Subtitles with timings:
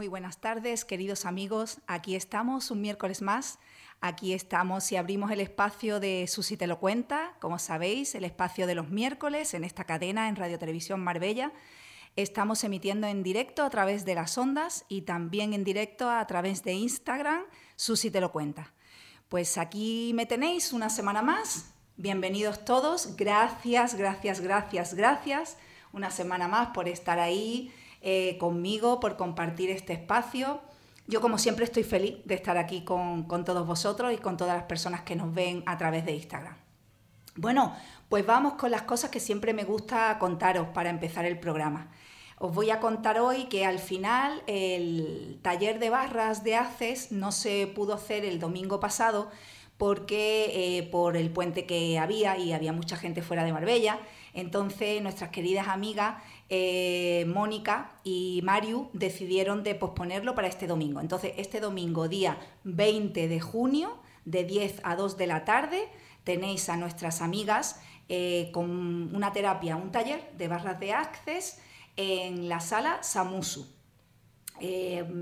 [0.00, 1.76] Muy buenas tardes, queridos amigos.
[1.86, 3.58] Aquí estamos un miércoles más.
[4.00, 8.66] Aquí estamos y abrimos el espacio de Susi te lo cuenta, como sabéis, el espacio
[8.66, 11.52] de los miércoles en esta cadena en Radio Televisión Marbella.
[12.16, 16.64] Estamos emitiendo en directo a través de las ondas y también en directo a través
[16.64, 17.42] de Instagram,
[17.76, 18.72] Susi te lo cuenta.
[19.28, 21.74] Pues aquí me tenéis una semana más.
[21.98, 23.18] Bienvenidos todos.
[23.18, 25.58] Gracias, gracias, gracias, gracias.
[25.92, 27.70] Una semana más por estar ahí
[28.00, 30.60] eh, conmigo, por compartir este espacio.
[31.06, 34.64] Yo como siempre estoy feliz de estar aquí con, todos vosotros y con todas las
[34.64, 36.56] personas que nos ven a través de Instagram.
[37.36, 37.74] Bueno,
[38.08, 41.90] pues vamos con las cosas que siempre me gusta contaros para empezar el programa.
[42.38, 47.32] Os voy a contar hoy que al final el taller de barras de ACES no
[47.32, 49.30] se pudo hacer el domingo pasado
[49.76, 53.98] porque eh, por el puente que había y había mucha gente fuera de Marbella.
[54.32, 61.00] Entonces nuestras queridas amigas eh, Mónica y Mariu decidieron de posponerlo para este domingo.
[61.00, 65.88] Entonces este domingo, día 20 de junio, de 10 a 2 de la tarde,
[66.24, 71.62] tenéis a nuestras amigas eh, con una terapia, un taller de barras de access
[71.96, 73.66] en la sala Samusu.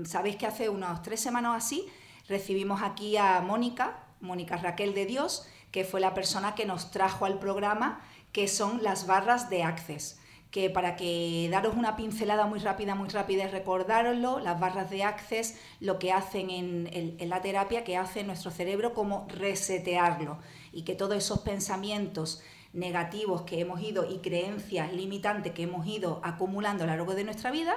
[0.03, 1.87] Sabéis que hace unas tres semanas así
[2.27, 7.25] recibimos aquí a Mónica, Mónica Raquel de Dios, que fue la persona que nos trajo
[7.25, 10.19] al programa, que son las barras de Access.
[10.51, 15.03] Que para que daros una pincelada muy rápida, muy rápida y recordároslo, las barras de
[15.03, 20.39] Access lo que hacen en, la terapia, que hace nuestro cerebro como resetearlo
[20.71, 22.41] y que todos esos pensamientos
[22.73, 27.23] negativos que hemos ido y creencias limitantes que hemos ido acumulando a lo largo de
[27.23, 27.75] nuestra vida,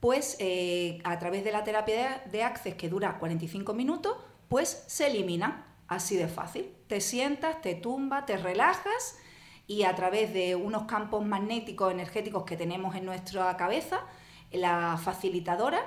[0.00, 4.16] pues eh, a través de la terapia de Access que dura 45 minutos,
[4.48, 5.66] pues se elimina.
[5.86, 6.70] Así de fácil.
[6.86, 9.18] Te sientas, te tumba, te relajas
[9.70, 14.00] y a través de unos campos magnéticos energéticos que tenemos en nuestra cabeza,
[14.50, 15.78] la facilitadora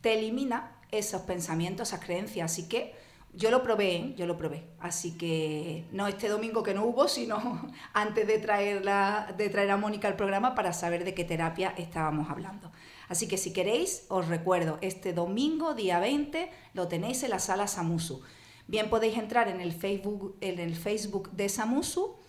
[0.00, 2.52] te elimina esos pensamientos, esas creencias.
[2.52, 2.94] Así que
[3.34, 4.14] yo lo probé, ¿eh?
[4.16, 4.68] yo lo probé.
[4.78, 9.76] Así que no este domingo que no hubo, sino antes de, traerla, de traer a
[9.76, 12.70] Mónica al programa para saber de qué terapia estábamos hablando.
[13.08, 17.66] Así que si queréis, os recuerdo, este domingo, día 20, lo tenéis en la sala
[17.66, 18.22] Samusu.
[18.68, 22.21] Bien podéis entrar en el Facebook, en el Facebook de Samusu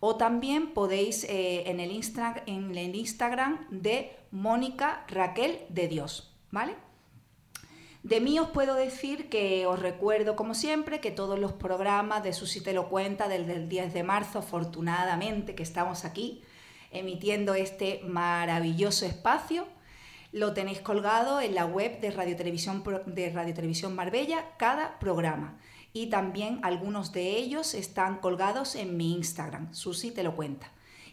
[0.00, 1.90] o también podéis eh, en, el
[2.94, 6.74] Instagram de Mónica Raquel de Dios, ¿vale?
[8.02, 12.32] De mí os puedo decir que os recuerdo, como siempre, que todos los programas de
[12.32, 16.42] Susi te lo cuenta desde el 10 de marzo, afortunadamente que estamos aquí
[16.92, 19.66] emitiendo este maravilloso espacio,
[20.30, 25.58] lo tenéis colgado en la web de Radio Televisión, de Marbella, cada programa
[25.96, 30.70] y también algunos de ellos están colgados en mi Instagram, Susi te lo cuenta.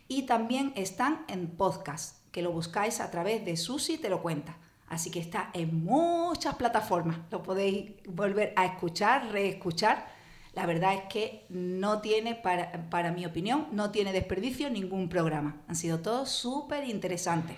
[0.09, 4.57] Y también están en podcast, que lo buscáis a través de Susi te lo cuenta.
[4.89, 10.05] Así que está en muchas plataformas, lo podéis volver a escuchar, reescuchar.
[10.53, 15.61] La verdad es que no tiene, para, para mi opinión, no tiene desperdicio ningún programa.
[15.69, 17.55] Han sido todos súper interesantes.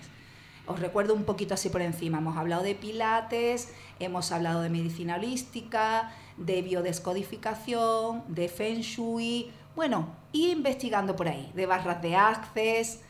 [0.66, 2.18] Os recuerdo un poquito así por encima.
[2.18, 3.68] Hemos hablado de pilates,
[4.00, 11.52] hemos hablado de medicina holística, de biodescodificación, de feng shui, bueno, y investigando por ahí,
[11.54, 13.00] de barras de access.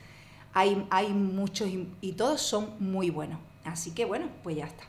[0.53, 1.69] Hay, hay muchos
[2.01, 3.39] y, todos son muy buenos.
[3.65, 4.85] Así que bueno, pues ya está.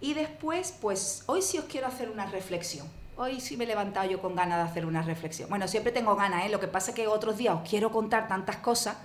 [0.00, 2.86] Y después, pues hoy sí os quiero hacer una reflexión.
[3.16, 5.48] Hoy sí me he levantado yo con ganas de hacer una reflexión.
[5.48, 6.50] Bueno, siempre tengo ganas, ¿eh?
[6.50, 8.96] Lo que pasa es que otros días os quiero contar tantas cosas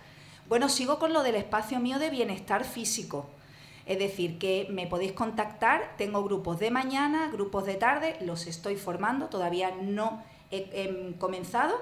[0.51, 3.25] bueno, sigo con lo del espacio mío de bienestar físico.
[3.85, 8.75] Es decir, que me podéis contactar, tengo grupos de mañana, grupos de tarde, los estoy
[8.75, 11.78] formando, todavía no he, comenzado,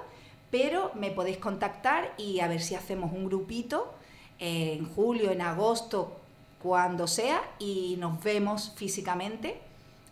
[0.52, 3.92] pero me podéis contactar y a ver si hacemos un grupito
[4.38, 6.20] en julio, en agosto,
[6.62, 9.60] cuando sea, y nos vemos físicamente.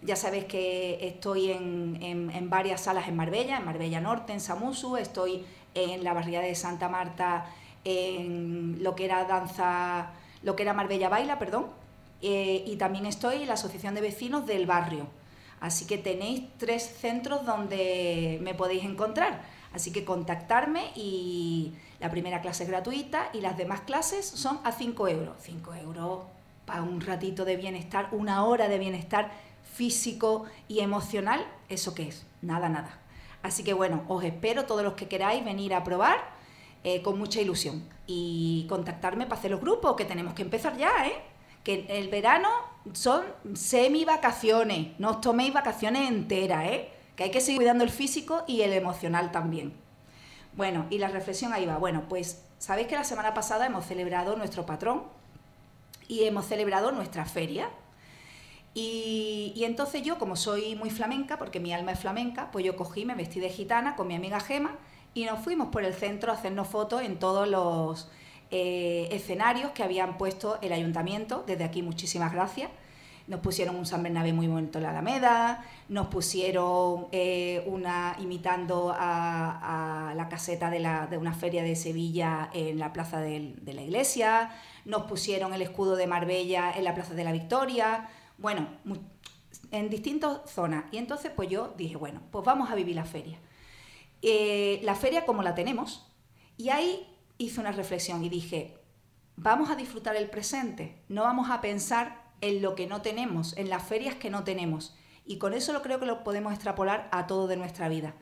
[0.02, 4.98] Ya sabéis que estoy en, en, varias salas en Marbella, en Marbella Norte, en Samusu,
[4.98, 5.46] estoy
[5.76, 7.46] en la barriada de Santa Marta
[7.88, 10.12] en lo que era danza,
[10.44, 11.68] lo que era Marbella Baila, perdón,
[12.22, 15.08] eh, y también estoy en la Asociación de Vecinos del Barrio.
[15.62, 19.42] Así que tenéis tres centros donde me podéis encontrar.
[19.74, 24.72] Así que contactarme y la primera clase es gratuita y las demás clases son a
[24.74, 25.36] 5 euros.
[25.40, 26.24] 5 euros
[26.66, 29.32] para un ratito de bienestar, una hora de bienestar
[29.74, 32.26] físico y emocional, ¿eso qué es?
[32.42, 33.00] Nada, nada.
[33.44, 36.37] Así que bueno, os espero todos los que queráis venir a probar
[36.90, 37.84] eh, con mucha ilusión.
[38.06, 41.22] Y contactarme para hacer los grupos, que tenemos que empezar ya, ¿eh?
[41.66, 42.48] Que el verano
[42.94, 43.24] son
[43.56, 46.90] semi vacaciones, no os toméis vacaciones enteras, ¿eh?
[47.18, 49.74] Que hay que seguir cuidando el físico y el emocional también.
[50.54, 51.78] Bueno, y la reflexión ahí va.
[51.78, 55.04] Bueno, pues sabéis que la semana pasada hemos celebrado nuestro patrón
[56.08, 57.70] y hemos celebrado nuestra feria.
[58.74, 62.78] Y, y, entonces yo, como soy muy flamenca, porque mi alma es flamenca, pues yo
[62.78, 64.78] cogí, me vestí de gitana con mi amiga Gema
[65.18, 68.08] y nos fuimos por el centro a hacernos fotos en todos los
[68.52, 71.44] eh, escenarios que habían puesto el ayuntamiento.
[71.48, 72.70] Desde aquí muchísimas gracias.
[73.26, 78.96] Nos pusieron un San Bernabé muy bonito en la Alameda, nos pusieron eh, una imitando
[78.96, 83.82] a, la caseta de, la, una feria de Sevilla en la plaza de, de la
[83.82, 84.52] iglesia,
[84.86, 88.68] nos pusieron el escudo de Marbella en la plaza de la Victoria, bueno,
[89.72, 90.86] en distintas zonas.
[90.92, 93.40] Y entonces pues yo dije, bueno, pues vamos a vivir la feria.
[94.22, 96.12] Eh, la feria como la tenemos.
[96.58, 98.78] Y ahí hice una reflexión y dije,
[99.36, 103.70] vamos a disfrutar el presente, no vamos a pensar en lo que no tenemos, en
[103.70, 104.96] las ferias que no tenemos.
[105.26, 108.16] Y con eso lo creo que lo podemos extrapolar a todo de nuestra vida.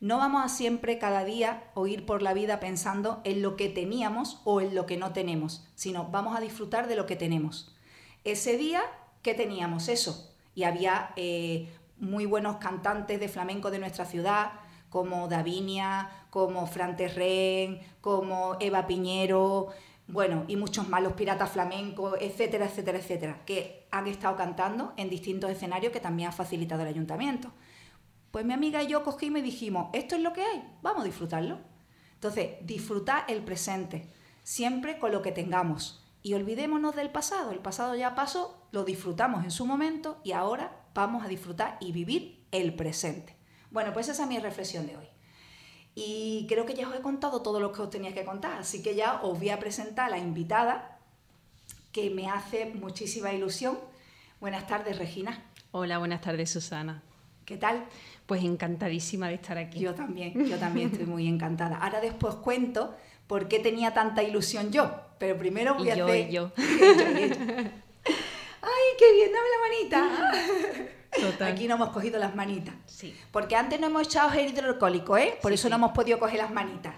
[0.00, 3.68] No vamos a siempre cada día o ir por la vida pensando en lo que
[3.68, 7.76] teníamos o en lo que no tenemos, sino vamos a disfrutar de lo que tenemos.
[8.24, 8.82] Ese día,
[9.22, 9.88] ¿qué teníamos?
[9.88, 10.34] Eso.
[10.54, 14.52] Y había eh, muy buenos cantantes de flamenco de nuestra ciudad,
[14.90, 19.68] como Davinia, como Fran Terren, como Eva Piñero,
[20.08, 25.08] bueno, y muchos más, los piratas flamencos, etcétera, etcétera, etcétera, que han estado cantando en
[25.08, 27.52] distintos escenarios que también ha facilitado el ayuntamiento.
[28.32, 31.06] Pues mi amiga y yo cogimos y dijimos, esto es lo que hay, vamos a
[31.06, 31.58] disfrutarlo.
[32.14, 34.12] Entonces, disfrutar el presente,
[34.42, 36.04] siempre con lo que tengamos.
[36.22, 40.82] Y olvidémonos del pasado, el pasado ya pasó, lo disfrutamos en su momento y ahora
[40.92, 43.39] vamos a disfrutar y vivir el presente.
[43.70, 45.06] Bueno, pues esa es mi reflexión de hoy.
[45.94, 48.82] Y creo que ya os he contado todo lo que os tenía que contar, así
[48.82, 50.98] que ya os voy a presentar a la invitada
[51.92, 53.78] que me hace muchísima ilusión.
[54.40, 55.44] Buenas tardes, Regina.
[55.72, 57.02] Hola, buenas tardes, Susana.
[57.44, 57.84] ¿Qué tal?
[58.26, 59.80] Pues encantadísima de estar aquí.
[59.80, 61.78] Yo también, yo también estoy muy encantada.
[61.78, 62.96] Ahora después cuento
[63.26, 66.28] por qué tenía tanta ilusión yo, pero primero voy a yo, hacer...
[66.28, 66.52] Y yo.
[68.62, 69.30] ¡Ay, qué bien!
[69.32, 70.90] ¡Dame la manita!
[71.46, 72.74] Aquí no hemos cogido las manitas.
[72.86, 73.18] Sí.
[73.32, 75.38] Porque antes no hemos echado gel hidroalcohólico, ¿eh?
[75.42, 76.94] Por eso no hemos podido coger las manitas.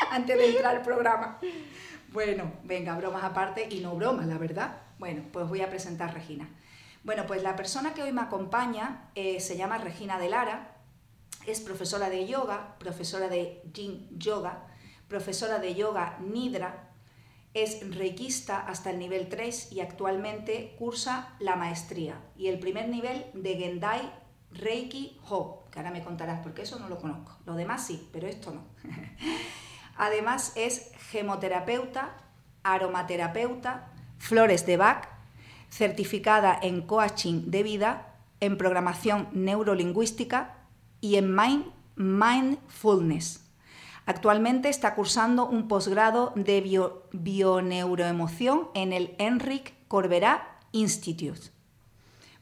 [0.10, 1.38] antes de entrar al programa.
[2.12, 4.82] Bueno, venga, bromas aparte y no bromas, la verdad.
[4.98, 6.48] Bueno, pues voy a presentar a Regina.
[7.02, 10.76] Bueno, pues la persona que hoy me acompaña eh, se llama Regina de Lara,
[11.46, 14.66] es profesora de yoga, profesora de Yin Yoga,
[15.08, 16.93] profesora de yoga Nidra,
[17.54, 23.24] es reikista hasta el nivel 3 y actualmente cursa la maestría y el primer nivel
[23.32, 24.12] de Gendai
[24.50, 27.36] Reiki Ho, que ahora me contarás porque eso no lo conozco.
[27.46, 28.64] Lo demás sí, pero esto no.
[29.96, 32.16] Además es gemoterapeuta,
[32.64, 35.08] aromaterapeuta, flores de Bach,
[35.70, 40.56] certificada en coaching de vida, en programación neurolingüística
[41.00, 41.66] y en mind,
[41.96, 43.43] mindfulness
[44.06, 51.40] Actualmente está cursando un posgrado de bio, bioneuroemoción en el Enric Corberá Institute.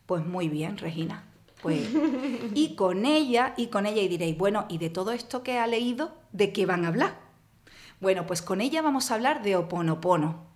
[0.06, 1.24] Pues muy bien, Regina.
[1.62, 1.88] Pues,
[2.54, 5.66] y con ella, y con ella, y diréis, bueno, ¿y de todo esto que ha
[5.68, 7.20] leído, de qué van a hablar?
[8.00, 10.50] Bueno, pues con ella vamos a hablar de oponopono.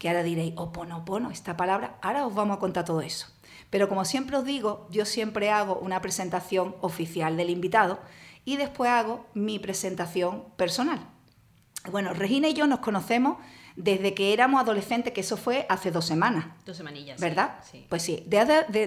[0.00, 3.28] Que ahora diréis, oponopono, esta palabra, ahora os vamos a contar todo eso.
[3.70, 8.00] Pero como siempre os digo, yo siempre hago una presentación oficial del invitado
[8.46, 11.00] y después hago mi presentación personal.
[11.90, 13.36] Bueno, Regina y yo nos conocemos
[13.74, 16.46] desde que éramos adolescentes, que eso fue hace dos semanas.
[16.64, 17.20] Dos semanillas.
[17.20, 17.56] ¿Verdad?
[17.70, 17.84] Sí.
[17.88, 18.24] Pues sí,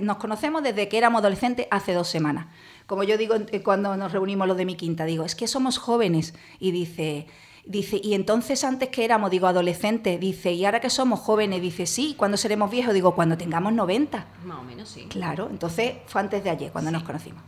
[0.01, 2.48] nos conocemos desde que éramos adolescentes hace dos semanas.
[2.88, 5.78] Como yo digo eh, cuando nos reunimos los de mi quinta, digo, es que somos
[5.78, 6.34] jóvenes.
[6.60, 7.28] Y dice,
[7.66, 11.86] dice, y entonces antes que éramos, digo, adolescentes, dice, y ahora que somos jóvenes, dice,
[11.86, 12.94] sí, ¿cuándo seremos viejos?
[12.94, 14.25] Digo, cuando tengamos 90.
[14.46, 15.06] Más o menos, sí.
[15.10, 17.44] Claro, entonces fue antes de ayer, cuando nos conocimos.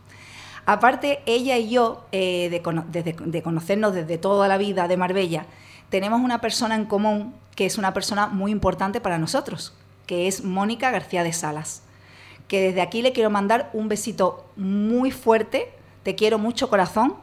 [0.64, 5.46] Aparte, ella y yo, eh, de, conocernos desde toda la vida de Marbella,
[5.90, 9.74] tenemos una persona en común que es una persona muy importante para nosotros,
[10.06, 11.82] que es Mónica García de Salas.
[12.48, 17.16] Que desde aquí le quiero mandar un besito muy fuerte, te quiero mucho corazón,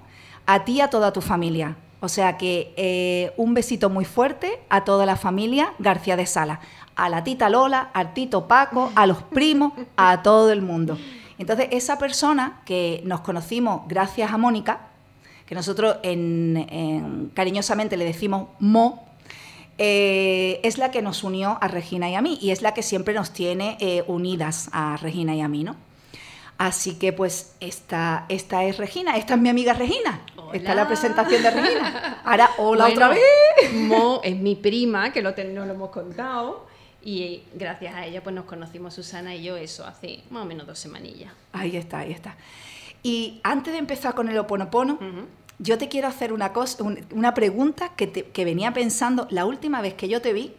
[0.46, 1.78] a ti y a toda tu familia.
[2.02, 6.60] O sea que eh, un besito muy fuerte a toda la familia García de Salas,
[6.96, 10.98] a la tita Lola, al tito Paco, a los primos, a todo el mundo.
[11.40, 14.90] Entonces, esa persona que nos conocimos gracias a Mónica,
[15.48, 15.98] que nosotros
[17.34, 19.08] cariñosamente le decimos Mo,
[19.80, 22.84] eh, es la que nos unió a Regina y a mí y es la que
[22.84, 25.78] siempre nos tiene eh, unidas a Regina y a mí, ¿no?
[26.58, 30.20] Así que pues esta, esta es Regina, esta es mi amiga Regina.
[30.52, 32.22] Esta es la presentación de Regina.
[32.26, 33.22] Ahora, hola otra vez.
[33.74, 36.68] Mo es mi prima, que lo no lo hemos contado.
[37.04, 40.68] Y gracias a ella pues nos conocimos Susana y yo eso hace más o menos
[40.68, 41.32] dos semanillas.
[41.54, 42.36] Ahí está, ahí está.
[43.04, 45.00] Y antes de empezar con el oponopono,
[45.60, 50.10] yo te quiero hacer una, cosa, una pregunta que, venía pensando la última vez que
[50.10, 50.54] yo te vi.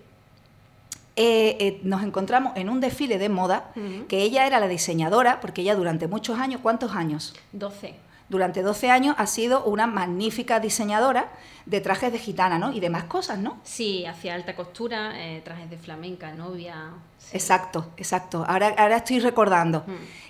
[1.16, 3.72] eh, eh, nos encontramos en un desfile de moda,
[4.08, 7.34] que ella era la diseñadora, porque ella durante muchos años, ¿cuántos años?
[7.52, 8.09] 12.
[8.30, 11.32] Durante 12 años ha sido una magnífica diseñadora
[11.66, 12.72] de trajes de gitana, ¿no?
[12.72, 13.58] Y demás cosas, ¿no?
[13.64, 16.92] Sí, hacía alta costura, eh, trajes de flamenca, novia.
[17.32, 18.44] Exacto, exacto.
[18.46, 19.84] Ahora, ahora estoy recordando.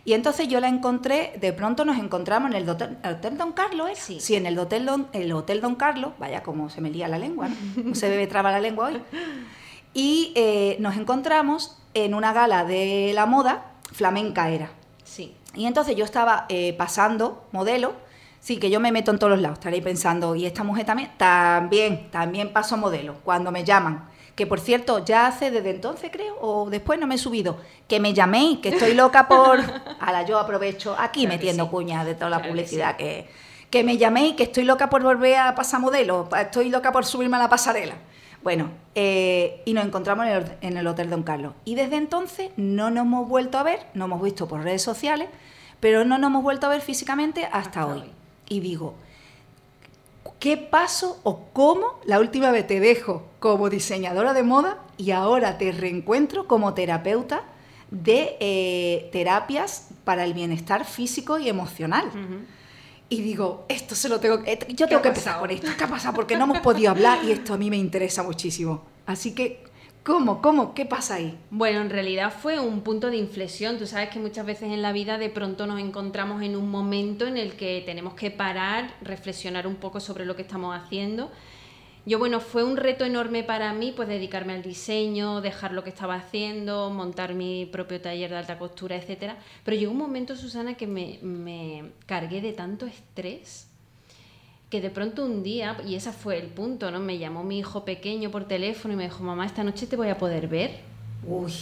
[0.07, 4.19] Y entonces yo la encontré, de pronto nos encontramos en el Hotel, Don Carlos, ¿eh?
[4.19, 4.35] Sí.
[4.35, 7.49] en el Hotel Don, el Hotel Don Carlos, vaya como se me lía la lengua,
[7.77, 7.95] ¿no?
[7.95, 9.03] se me traba la lengua hoy.
[9.93, 14.71] Y eh, nos encontramos en una gala de la moda, flamenca era.
[15.55, 17.95] Y entonces yo estaba eh, pasando modelo,
[18.41, 21.11] sí, que yo me meto en todos los lados, estaréis pensando, ¿y esta mujer también?
[21.17, 24.09] También, también paso modelo, cuando me llaman.
[24.37, 28.01] Que por cierto, ya hace desde entonces creo, o después no me he subido, que
[28.01, 29.61] me llaméis, que estoy loca por...
[30.01, 31.71] Ahora yo aprovecho aquí Claro metiendo sí.
[31.71, 33.29] cuñas de toda la Claro que publicidad que,
[33.71, 37.37] que me llaméis, que estoy loca por volver a pasar modelo, estoy loca por subirme
[37.37, 37.97] a la pasarela.
[38.43, 41.53] Bueno, eh, y nos encontramos en el, en el Hotel Don Carlos.
[41.65, 45.29] Y desde entonces no nos hemos vuelto a ver, no hemos visto por redes sociales,
[45.79, 48.01] pero no nos hemos vuelto a ver físicamente hasta, Hasta hoy.
[48.01, 48.11] hoy.
[48.49, 48.95] Y digo,
[50.39, 55.59] ¿qué paso o cómo la última vez te dejo como diseñadora de moda y ahora
[55.59, 57.43] te reencuentro como terapeuta
[57.91, 62.11] de eh, terapias para el bienestar físico y emocional?
[63.13, 64.57] Y digo, esto se lo tengo que...
[64.69, 65.67] Yo ¿Qué tengo que empezar con esto.
[65.77, 66.15] ¿Qué ha pasado?
[66.15, 68.85] Porque no hemos podido hablar y esto a mí me interesa muchísimo.
[69.05, 69.65] Así que,
[70.05, 70.41] ¿cómo?
[70.41, 70.75] ¿Cómo?
[70.75, 71.37] ¿Qué pasa ahí?
[71.51, 73.79] Bueno, en realidad fue un punto de inflexión.
[73.79, 77.27] Tú sabes que muchas veces en la vida de pronto nos encontramos en un momento
[77.27, 81.33] en el que tenemos que parar, reflexionar un poco sobre lo que estamos haciendo.
[82.07, 85.91] Yo, bueno, fue un reto enorme para mí, pues dedicarme al diseño, dejar lo que
[85.91, 89.37] estaba haciendo, montar mi propio taller de alta costura, etcétera.
[89.65, 93.71] Pero llegó un momento, Susana, que me, me cargué de tanto estrés
[94.71, 97.01] que de pronto un día, y ese fue el punto, ¿no?
[97.01, 100.09] Me llamó mi hijo pequeño por teléfono y me dijo, mamá, esta noche te voy
[100.09, 100.79] a poder ver.
[101.27, 101.53] Uy,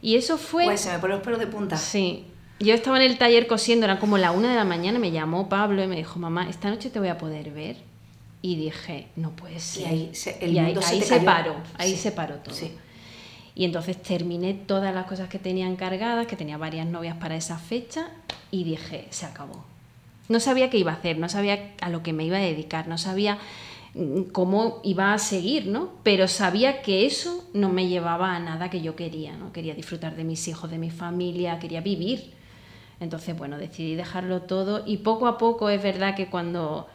[0.00, 0.64] Y eso fue...
[0.64, 1.76] pues se me ponen los pelos de punta.
[1.76, 2.24] Sí.
[2.58, 5.50] Yo estaba en el taller cosiendo, era como la una de la mañana, me llamó
[5.50, 7.76] Pablo y me dijo, mamá, esta noche te voy a poder ver.
[8.46, 9.88] Y dije, no puede ser.
[9.88, 12.54] ahí se- el Y ahí, se ahí se paró, ahí Sí, se paró todo.
[12.54, 12.70] sí.
[13.56, 17.58] Y entonces terminé todas las cosas que tenía encargadas, que tenía varias novias para esa
[17.58, 18.08] fecha,
[18.52, 19.64] y dije, se acabó.
[20.28, 22.86] No sabía qué iba a hacer, no sabía a lo que me iba a dedicar,
[22.86, 23.38] no sabía
[23.94, 25.90] mm, cómo iba a seguir, ¿no?
[26.04, 29.52] Pero sabía que eso no me llevaba a nada que yo quería, ¿no?
[29.52, 32.32] Quería disfrutar de mis hijos, de mi familia, quería vivir.
[33.00, 36.86] Entonces, bueno, decidí dejarlo todo y poco a poco es verdad que cuando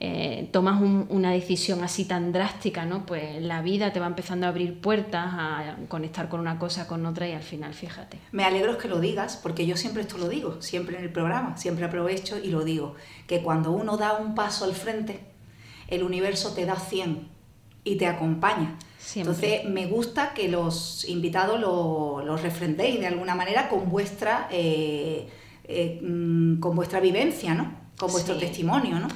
[0.00, 3.04] eh, tomas un- una decisión así tan drástica, ¿no?
[3.04, 7.04] Pues la vida te va empezando a abrir puertas, a conectar con una cosa, con
[7.04, 8.18] otra y al final, fíjate.
[8.30, 11.56] Me alegro que lo digas, porque yo siempre esto lo digo, siempre en el programa,
[11.56, 12.94] siempre aprovecho y lo digo,
[13.26, 15.20] que cuando uno da un paso al frente,
[15.88, 17.26] el universo te da 100
[17.82, 18.76] y te acompaña.
[18.98, 19.32] Siempre.
[19.32, 25.28] Entonces, me gusta que los invitados lo, lo refrendéis de alguna manera con vuestra, eh,
[25.64, 27.72] eh, mm, con vuestra vivencia, ¿no?
[27.98, 28.40] Con vuestro Sí.
[28.40, 29.08] testimonio, ¿no?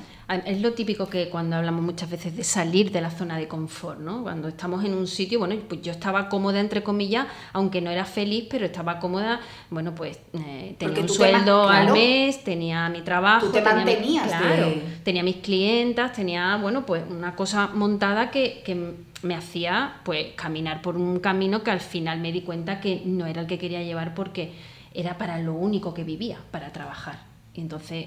[0.47, 3.99] Es lo típico que cuando hablamos muchas veces de salir de la zona de confort,
[4.01, 4.23] ¿no?
[4.23, 8.05] Cuando estamos en un sitio, bueno, pues yo estaba cómoda, entre comillas, aunque no era
[8.05, 13.03] feliz, pero estaba cómoda, bueno, pues eh, tenía un te sueldo al mes, tenía mi
[13.03, 17.35] trabajo, Tú te tenía mi- mantenías claro, de- tenía mis clientas, tenía, bueno, pues una
[17.37, 22.33] cosa montada que, que me hacía, pues, caminar por un camino que al final me
[22.33, 24.53] di cuenta que no era el que quería llevar porque
[24.95, 27.19] era para lo único que vivía, para trabajar.
[27.55, 28.07] Y entonces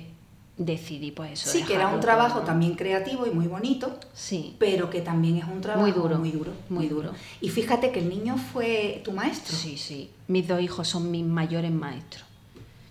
[0.57, 1.49] decidí, pues eso.
[1.49, 2.45] Sí, que era un trabajo todo.
[2.45, 6.31] también creativo y muy bonito, Sí, pero que también es un trabajo Muy duro, muy
[6.31, 6.51] duro.
[6.69, 7.11] muy duro.
[7.41, 9.55] Y fíjate que el niño fue tu maestro.
[9.55, 10.09] sí, sí.
[10.27, 12.23] Mis dos hijos son mis mayores maestros.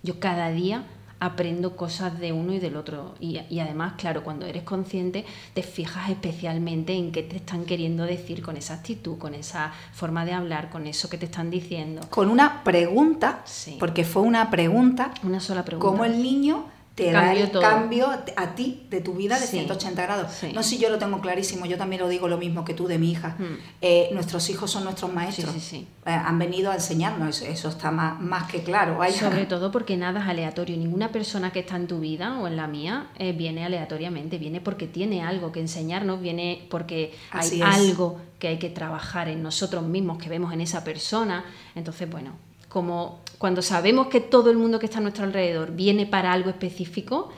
[0.02, 0.84] Yo cada día
[1.20, 3.14] aprendo cosas de uno y del otro.
[3.18, 8.04] Y, y además, claro, cuando eres consciente, te fijas especialmente en qué te están queriendo
[8.04, 12.02] decir con esa actitud, con esa forma de hablar, con eso que te están diciendo.
[12.10, 13.76] Con una pregunta, Sí.
[13.80, 15.88] porque fue una pregunta, Una sola pregunta.
[15.90, 17.60] cómo el niño te da el todo.
[17.60, 20.30] cambio a ti de tu vida de Sí, 180 grados.
[20.32, 20.52] sí.
[20.54, 22.86] No sé si yo lo tengo clarísimo, yo también lo digo lo mismo que tú
[22.86, 23.34] de mi hija.
[23.38, 23.44] Mm.
[23.82, 25.52] Eh, nuestros hijos son nuestros maestros.
[25.58, 25.88] Sí.
[26.06, 28.98] Eh, han venido a enseñarnos, eso, eso está más, más que claro.
[29.12, 30.76] Sobre todo porque nada es aleatorio.
[30.76, 34.38] Ninguna persona que está en tu vida o en la mía eh, viene aleatoriamente.
[34.38, 37.76] Viene porque tiene algo que enseñarnos, viene porque Así hay es.
[37.88, 41.44] algo que hay que trabajar en nosotros mismos, que vemos en esa persona.
[41.74, 42.32] Entonces, bueno,
[42.74, 46.50] como cuando sabemos que todo el mundo que está a nuestro alrededor viene para algo
[46.50, 47.30] específico,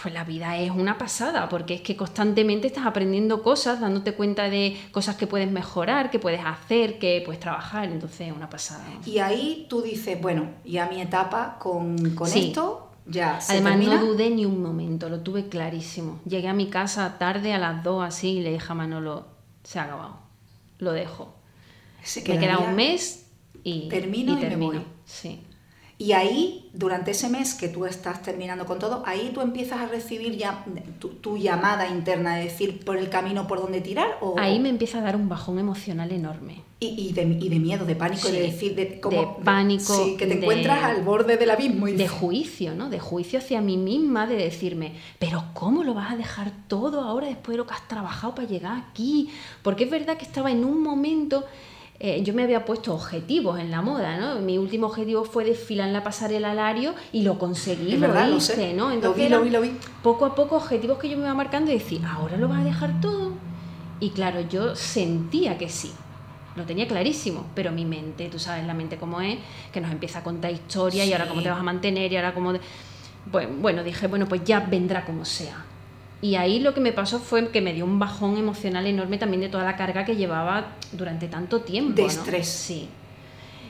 [0.00, 4.48] pues la vida es una pasada, porque es que constantemente estás aprendiendo cosas, dándote cuenta
[4.48, 7.88] de cosas que puedes mejorar, que puedes hacer, que puedes trabajar.
[7.88, 8.84] Entonces, es una pasada.
[9.04, 12.48] Y ahí tú dices, bueno, ya mi etapa con, con Sí.
[12.48, 13.96] esto ya se Además, termina.
[13.96, 16.20] no dudé ni un momento, lo tuve clarísimo.
[16.26, 19.24] Llegué a mi casa tarde, a las 2 así, y le dije a Manolo,
[19.64, 20.18] se ha acabado,
[20.78, 21.34] lo dejo.
[22.04, 23.25] Se me queda un mes
[23.68, 24.72] y Termino y me termino.
[24.72, 24.82] voy.
[25.04, 25.40] Sí.
[25.98, 29.86] Y ahí, durante ese mes que tú estás terminando con todo, ahí tú empiezas a
[29.86, 30.62] recibir ya
[31.00, 34.68] tu, tu llamada interna de decir por el camino por donde tirar o Ahí me
[34.68, 36.60] empieza a dar un bajón emocional enorme.
[36.80, 39.94] y, y de, y de miedo, de pánico, Sí, de decir de, como- de pánico,
[40.04, 42.90] sí, que te encuentras al borde del abismo y de juicio, ¿no?
[42.90, 47.26] De juicio hacia mí misma, de decirme, pero ¿cómo lo vas a dejar todo ahora
[47.28, 49.30] después de lo que has trabajado para llegar aquí?
[49.62, 51.46] Porque es verdad que estaba en un momento,
[51.98, 54.40] eh, yo me había puesto objetivos en la moda, ¿no?
[54.40, 58.28] Mi último objetivo fue desfilar en la pasarela Alario y lo conseguí, Es lo verdad,
[58.28, 58.74] lo hice, sé.
[58.74, 58.94] ¿no?
[58.94, 59.72] Lo vi, lo vi, lo vi.
[60.02, 62.64] Poco a poco objetivos que yo me iba marcando y decir, ahora lo vas a
[62.64, 63.32] dejar todo.
[63.98, 65.90] Y claro, yo sentía que sí.
[66.54, 69.38] Lo tenía clarísimo, pero mi mente, tú sabes la mente cómo es,
[69.72, 72.34] que nos empieza a contar historias y ahora cómo te vas a mantener y ahora
[72.34, 72.52] cómo...
[73.30, 75.64] Pues, bueno, dije, bueno, pues ya vendrá como sea.
[76.22, 79.42] Y ahí lo que me pasó fue que me dio un bajón emocional enorme también
[79.42, 81.94] de toda la carga que llevaba durante tanto tiempo.
[81.94, 82.08] De ¿no?
[82.08, 82.48] estrés.
[82.48, 82.88] Sí.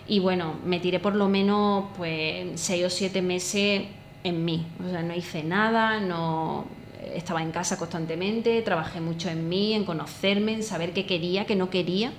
[0.09, 3.83] Y bueno, me tiré por lo menos pues seis o siete meses
[4.23, 4.65] en mí.
[4.85, 6.67] O sea, no hice nada, no
[7.15, 11.57] estaba en casa constantemente, trabajé mucho en mí, en conocerme, en saber qué quería, qué
[11.57, 12.13] no quería.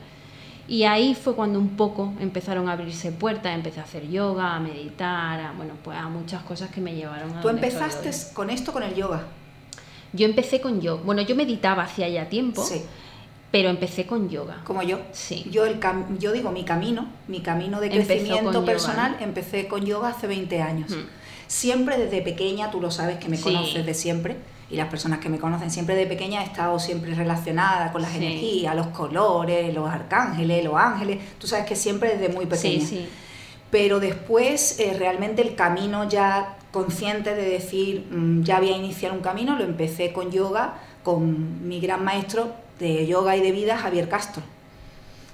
[0.68, 4.60] Y ahí fue cuando un poco empezaron a abrirse puertas, empecé a hacer yoga, a
[4.60, 8.74] meditar, a, bueno, pues a muchas cosas que me llevaron a tú empezaste con esto,
[8.74, 9.24] con el yoga.
[10.14, 11.02] Yo empecé con yoga.
[11.04, 12.82] Bueno, yo meditaba hacía ya tiempo, Sí,
[13.52, 14.62] pero empecé con yoga.
[14.64, 15.00] como yo.
[15.12, 15.46] Sí.
[15.52, 19.26] Yo, el cam- yo digo mi camino, mi camino de Empezó crecimiento yoga, personal, ¿no?
[19.26, 20.92] empecé con yoga hace 20 años.
[20.92, 21.06] Mm.
[21.48, 23.44] Siempre desde pequeña, tú lo sabes que me Sí.
[23.44, 24.36] conoces de siempre,
[24.70, 28.12] y las personas que me conocen siempre de pequeña he estado siempre relacionada con las
[28.12, 28.18] Sí.
[28.18, 31.20] energías, los colores, los arcángeles, los ángeles.
[31.40, 32.86] Tú sabes que siempre desde muy Sí, pequeña.
[32.86, 33.08] sí.
[33.72, 39.12] Pero después eh, realmente el camino ya consciente de decir, mm, ya voy a iniciar
[39.12, 43.78] un camino, lo empecé con yoga, con mi gran maestro de yoga y de vida,
[43.78, 44.44] Javier Castro,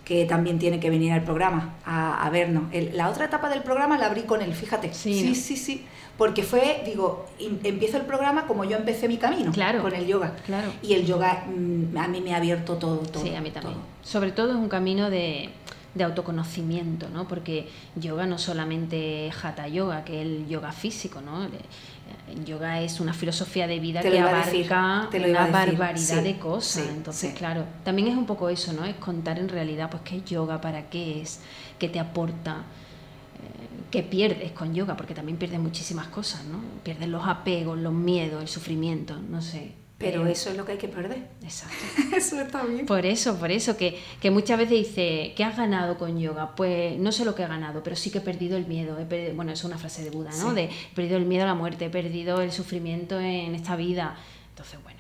[0.06, 2.64] que también tiene que venir al programa a, a vernos.
[2.72, 4.94] El- la otra etapa del programa la abrí con él, fíjate.
[4.94, 5.36] Sí, sí, ¿no?
[5.36, 5.86] sí, sí.
[6.18, 9.82] Porque fue, digo, in- empiezo el programa como yo empecé mi camino, Claro.
[9.82, 10.34] con el yoga.
[10.46, 10.70] Claro.
[10.82, 13.24] Y el yoga mm, a mí me ha abierto todo, todo.
[13.24, 13.74] Sí, a mí también.
[13.74, 13.84] todo.
[14.04, 15.50] Sobre todo es un camino de,
[15.96, 17.28] de autoconocimiento, ¿no?
[17.28, 21.44] Porque yoga no solamente es hatha yoga, que es el yoga físico, ¿no?
[21.44, 26.84] El yoga es una filosofía de vida que decir, abarca una barbaridad sí, de cosas.
[26.84, 27.38] sí, Entonces, sí.
[27.38, 28.86] claro, también es un poco eso, ¿no?
[28.86, 31.42] Es contar en realidad, pues, qué es yoga, para qué es,
[31.78, 36.60] qué te aporta, eh, qué pierdes con yoga, porque también pierdes muchísimas cosas, ¿no?
[36.84, 39.83] Pierdes los apegos, los miedos, el sufrimiento, no sé.
[40.04, 41.28] Pero Eh, eso es lo que hay que perder.
[41.44, 41.76] Exacto.
[42.16, 42.86] eso está bien.
[42.86, 46.56] Por eso, por eso, que, que muchas veces dice, ¿qué has ganado con yoga?
[46.56, 49.00] Pues no sé lo que he ganado, pero sí que he perdido el miedo.
[49.00, 50.50] He perdido- bueno, es una frase de Buda, ¿no?
[50.50, 50.56] Sí.
[50.56, 54.16] De he perdido el miedo a la muerte, he perdido el sufrimiento en esta vida.
[54.50, 55.00] Entonces, bueno,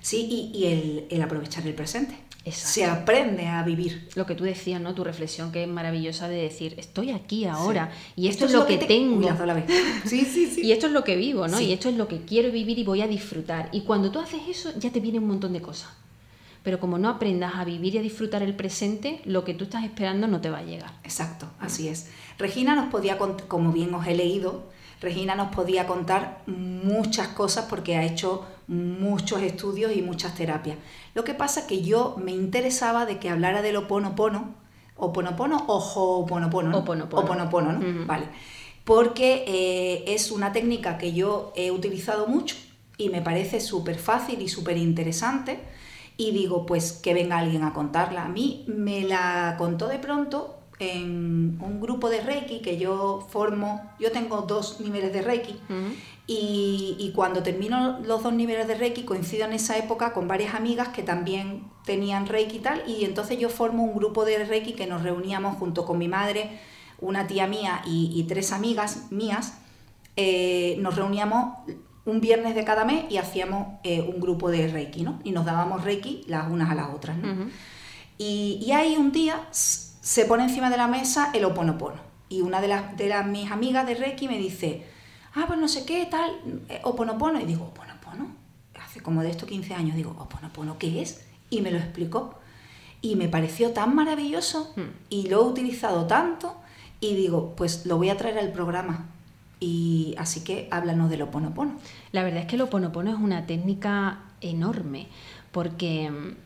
[0.00, 2.14] Sí, y, y el, el aprovechar el presente.
[2.44, 2.68] Exacto.
[2.74, 4.08] Se aprende a vivir.
[4.16, 4.94] lo que tú decías, ¿no?
[4.94, 8.66] Tu reflexión que es maravillosa de decir, estoy aquí ahora y esto, Esto es lo
[8.68, 9.16] que, te- tengo.
[9.28, 9.64] Uy, la vez.
[10.04, 10.60] Sí, sí, sí.
[10.64, 11.56] Y esto es lo que vivo, ¿no?
[11.58, 11.64] Sí.
[11.66, 13.68] Y esto es lo que quiero vivir y voy a disfrutar.
[13.72, 15.88] Y cuando tú haces eso, ya te viene un montón de cosas.
[16.62, 19.84] Pero como no aprendas a vivir y a disfrutar el presente, lo que tú estás
[19.84, 20.92] esperando no te va a llegar.
[21.02, 22.08] Exacto, así es.
[22.38, 24.64] Regina nos podía contar, como bien os he leído,
[25.00, 30.78] Regina nos podía contar muchas cosas porque ha hecho muchos estudios y muchas terapias.
[31.14, 34.54] Lo que pasa que yo me interesaba de que hablara del oponopono,
[34.96, 36.78] oponopono o ho'oponopono, ¿no?
[36.78, 37.22] Oponopono.
[37.22, 37.78] Oponopono, ¿no?
[37.78, 38.06] Ujú.
[38.06, 38.26] Vale.
[38.84, 42.56] Porque eh, es una técnica que yo he utilizado mucho
[42.96, 45.60] y me parece súper fácil y súper interesante.
[46.16, 48.24] Y digo, pues que venga alguien a contarla.
[48.24, 53.82] A mí me la contó de pronto en un grupo de Reiki que yo formo.
[53.98, 55.56] Yo tengo dos niveles de Reiki.
[56.26, 60.54] Y, y cuando termino los dos niveles de Reiki coincido en esa época con varias
[60.54, 64.72] amigas que también tenían Reiki y tal, y entonces yo formo un grupo de Reiki
[64.72, 66.58] que nos reuníamos junto con mi madre,
[66.98, 69.58] una tía mía y, y tres amigas mías,
[70.16, 71.58] eh, nos reuníamos
[72.06, 75.18] un viernes de cada mes y hacíamos eh, un grupo de Reiki, ¿no?
[75.24, 77.48] Y nos dábamos Reiki las unas a las otras, ¿no?
[78.16, 79.46] Y, y ahí un día
[80.04, 81.96] se pone encima de la mesa el oponopono.
[82.28, 84.84] Y una de las, de las mis amigas de Reiki me dice,
[85.34, 86.30] ah, pues no sé qué, tal,
[86.68, 87.40] eh, oponopono.
[87.40, 88.26] Y digo, oponopono,
[88.78, 91.24] hace como de estos 15 años, digo, oponopono, ¿qué es?
[91.48, 92.34] Y me lo explicó.
[93.00, 94.92] Y me pareció tan maravilloso Hmm.
[95.08, 96.54] y lo he utilizado tanto
[97.00, 99.06] y digo, pues lo voy a traer al programa.
[99.58, 101.76] Y así que háblanos del oponopono.
[102.12, 105.06] La verdad es que el Oponopono es una técnica enorme
[105.50, 106.36] porque mm,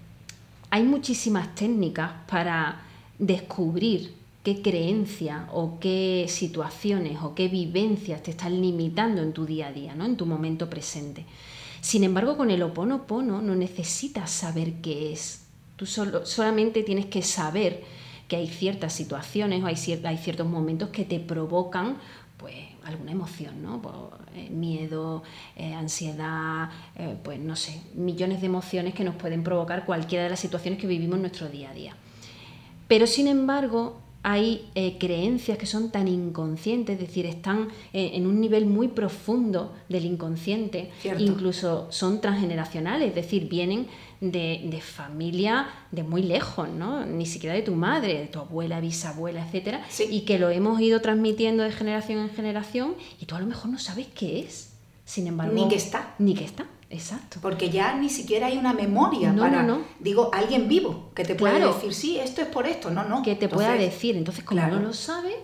[0.71, 2.83] hay muchísimas técnicas para
[3.19, 9.69] descubrir qué creencias o qué situaciones o qué vivencias te están limitando en tu día
[9.69, 10.05] a día, ¿no?
[10.05, 11.27] en tu momento presente.
[11.81, 15.45] Sin embargo, con el Oponopono no necesitas saber qué es.
[15.77, 17.83] Tú solo, solamente tienes que saber
[18.27, 21.97] que hay ciertas situaciones o hay, hay ciertos momentos que te provocan
[22.37, 22.55] pues
[22.85, 23.83] alguna emoción, ¿no?
[23.83, 23.95] Pues,
[24.35, 25.23] eh, miedo,
[25.57, 30.31] eh, ansiedad, eh, pues no sé, millones de emociones que nos pueden provocar cualquiera de
[30.31, 31.97] las situaciones que vivimos en nuestro día a día.
[32.89, 38.67] Pero sin embargo, hay creencias que son tan inconscientes, es decir, están en un nivel
[38.67, 43.87] muy profundo del inconsciente, incluso son transgeneracionales, es decir, vienen
[44.21, 47.07] de, familia de muy lejos, ¿no?
[47.07, 51.01] Ni siquiera de tu madre, de tu abuela, bisabuela, etcétera, y que lo hemos ido
[51.01, 54.75] transmitiendo de generación en generación y tú a lo mejor no sabes qué es.
[55.05, 56.15] Sin embargo, ni que está.
[56.19, 56.67] Ni que está.
[56.91, 57.39] Exacto.
[57.43, 61.59] Porque ya ni siquiera hay una memoria para, no, digo, alguien vivo que te pueda
[61.59, 63.23] decir, sí, esto es por esto, no, no.
[63.23, 64.17] Que te pueda decir.
[64.17, 65.35] Entonces, como no lo sabe,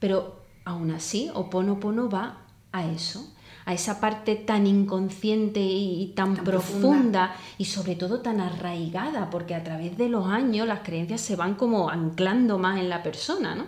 [0.00, 3.32] pero aún así, Oponopono va a eso
[3.68, 9.62] a esa parte tan inconsciente y tan, profunda, y sobre todo tan arraigada, porque a
[9.62, 13.66] través de los años las creencias se van como anclando más en la persona, ¿no?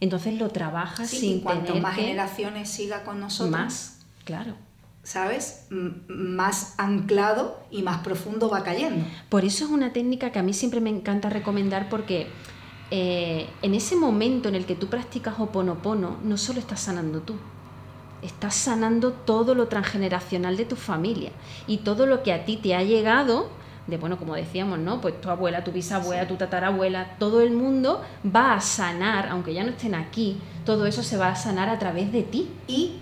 [0.00, 4.54] Entonces lo trabajas sin cuanto más generaciones siga con nosotros, más, claro.
[5.06, 5.68] ¿Sabes?
[6.08, 9.04] más anclado y más profundo va cayendo.
[9.28, 12.26] Por eso es una técnica que a mí siempre me encanta recomendar porque
[12.90, 17.36] eh, en ese momento en el que tú practicas Oponopono, no solo estás sanando tú,
[18.20, 21.30] estás sanando todo lo transgeneracional de tu familia
[21.68, 23.48] y todo lo que a ti te ha llegado
[23.86, 25.00] de bueno, como decíamos, ¿no?
[25.00, 29.62] Pues tu abuela, tu bisabuela, tu tatarabuela, todo el mundo va a sanar, aunque ya
[29.62, 32.50] no estén aquí, todo eso se va a sanar a través de ti.
[32.66, 32.96] Y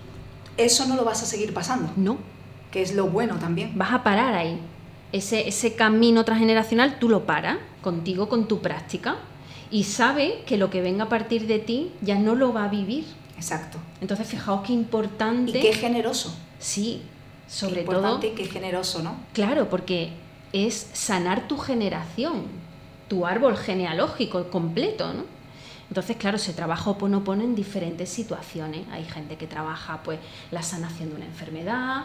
[0.57, 1.91] eso no lo vas a seguir pasando.
[1.95, 2.17] No.
[2.71, 3.71] Que es lo bueno también.
[3.75, 4.59] Vas a parar ahí.
[5.11, 9.17] Ese, ese camino transgeneracional tú lo paras contigo, con tu práctica,
[9.71, 12.67] y sabe que lo que venga a partir de ti ya no lo va a
[12.67, 13.05] vivir
[13.37, 13.77] Exacto.
[14.01, 15.57] Entonces, fijaos qué importante.
[15.57, 16.35] Y qué generoso.
[16.59, 17.01] Sí,
[17.47, 18.33] sobre qué importante todo.
[18.33, 19.17] Y qué generoso, ¿no?
[19.33, 20.11] Claro, porque
[20.53, 22.45] es sanar tu generación,
[23.07, 25.23] tu árbol genealógico completo, ¿no?
[25.95, 28.85] Entonces, claro, se trabaja Oponopono en diferentes situaciones.
[28.91, 30.19] Hay gente que trabaja pues
[30.51, 32.03] la sanación de una enfermedad,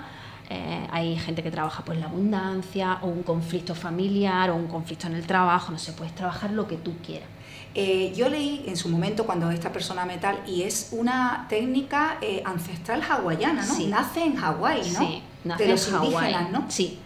[0.49, 5.09] eh, hay gente que trabaja pues la abundancia o un conflicto familiar o un conflicto
[5.09, 7.29] en el trabajo, no sé, puedes trabajar lo que tú quieras.
[7.75, 12.45] Eh, yo leí en su momento cuando esta persona metal y es una técnica eh,
[12.47, 13.87] ancestral hawaiana, ¿no?
[13.89, 15.01] Nace en Hawái, ¿no?
[15.01, 16.65] Sí, nace de los en indígenas, ¿no?
[16.69, 17.01] Sí.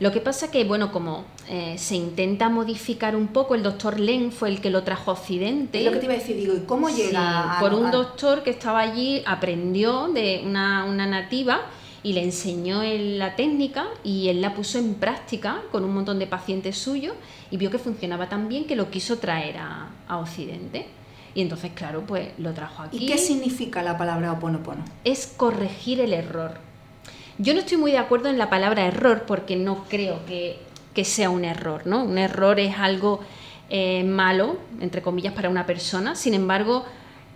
[0.00, 4.30] Lo que pasa que, bueno, como eh, se intenta modificar un poco, el doctor Len
[4.30, 5.78] fue el que lo trajo a Occidente.
[5.78, 7.56] Es lo que te iba a decir, digo, ¿y cómo llega?
[7.60, 11.62] por un doctor que estaba allí, aprendió de una, una nativa
[12.02, 16.26] y le enseñó la técnica y él la puso en práctica con un montón de
[16.26, 17.14] pacientes suyos
[17.50, 20.86] y vio que funcionaba tan bien que lo quiso traer a, Occidente.
[21.34, 22.96] Y entonces, claro, pues lo trajo aquí.
[22.96, 24.82] ¿Y qué significa la palabra oponopono?
[25.04, 26.67] Es corregir el error.
[27.38, 30.58] Yo no estoy muy de acuerdo en la palabra error porque no creo que,
[31.04, 32.02] sea un error, ¿no?
[32.02, 33.20] Un error es algo
[33.70, 36.16] eh, malo, entre comillas, para una persona.
[36.16, 36.84] Sin embargo,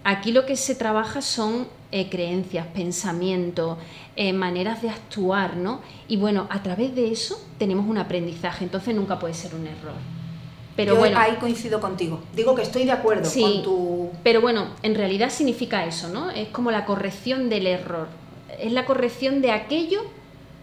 [0.02, 3.78] aquí lo que se trabaja son eh, creencias, pensamientos,
[4.16, 5.80] eh, maneras de actuar, ¿no?
[6.08, 9.94] Y bueno, a través de eso tenemos un aprendizaje, entonces nunca puede ser un error.
[10.74, 12.20] Pero bueno, ahí coincido contigo.
[12.34, 14.10] Digo que estoy de acuerdo con tu.
[14.24, 16.30] Pero bueno, en realidad significa eso, ¿no?
[16.30, 18.08] Es como la corrección del error.
[18.62, 20.02] Es la corrección de aquello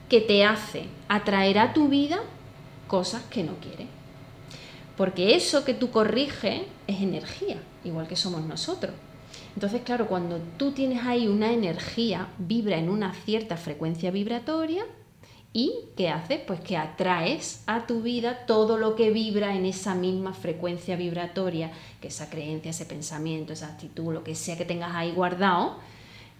[0.07, 2.19] que te hace atraer a tu vida
[2.88, 3.88] cosas que no quieres.
[4.97, 8.93] Porque eso que tú corriges es energía, igual que somos nosotros.
[9.53, 14.85] Entonces, claro, cuando tú tienes ahí una energía, vibra en una cierta frecuencia vibratoria
[15.51, 16.38] y ¿qué hace?
[16.38, 21.71] Pues que atraes a tu vida todo lo que vibra en esa misma frecuencia vibratoria,
[21.99, 25.77] que esa creencia, ese pensamiento, esa actitud, lo que sea que tengas ahí guardado,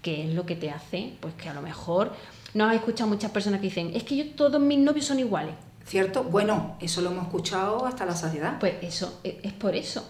[0.02, 2.14] que es lo que te hace, pues que a lo mejor
[2.54, 5.56] no has escuchado muchas personas que dicen, es que yo todos mis novios son iguales.
[5.86, 6.24] ¿Cierto?
[6.24, 8.60] Bueno, eso lo hemos escuchado hasta la saciedad.
[8.60, 10.06] Pues eso, e, es por eso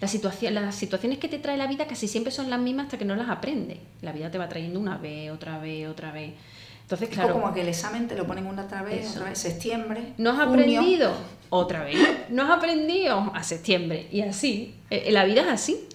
[0.00, 3.16] las situaciones que te trae la vida casi siempre son las mismas hasta que no
[3.16, 3.78] las aprendes.
[4.02, 6.34] La vida te va trayendo una vez, otra vez, otra vez.
[6.82, 7.34] Entonces, claro.
[7.34, 10.14] como que el examen te lo ponen una otra vez, otra vez, septiembre.
[10.16, 11.12] ¿No has aprendido?
[11.50, 11.96] Otra vez.
[12.30, 13.30] ¿No has aprendido?
[13.34, 14.06] A septiembre.
[14.10, 14.74] Y así.
[14.88, 15.87] Eh, la vida es así.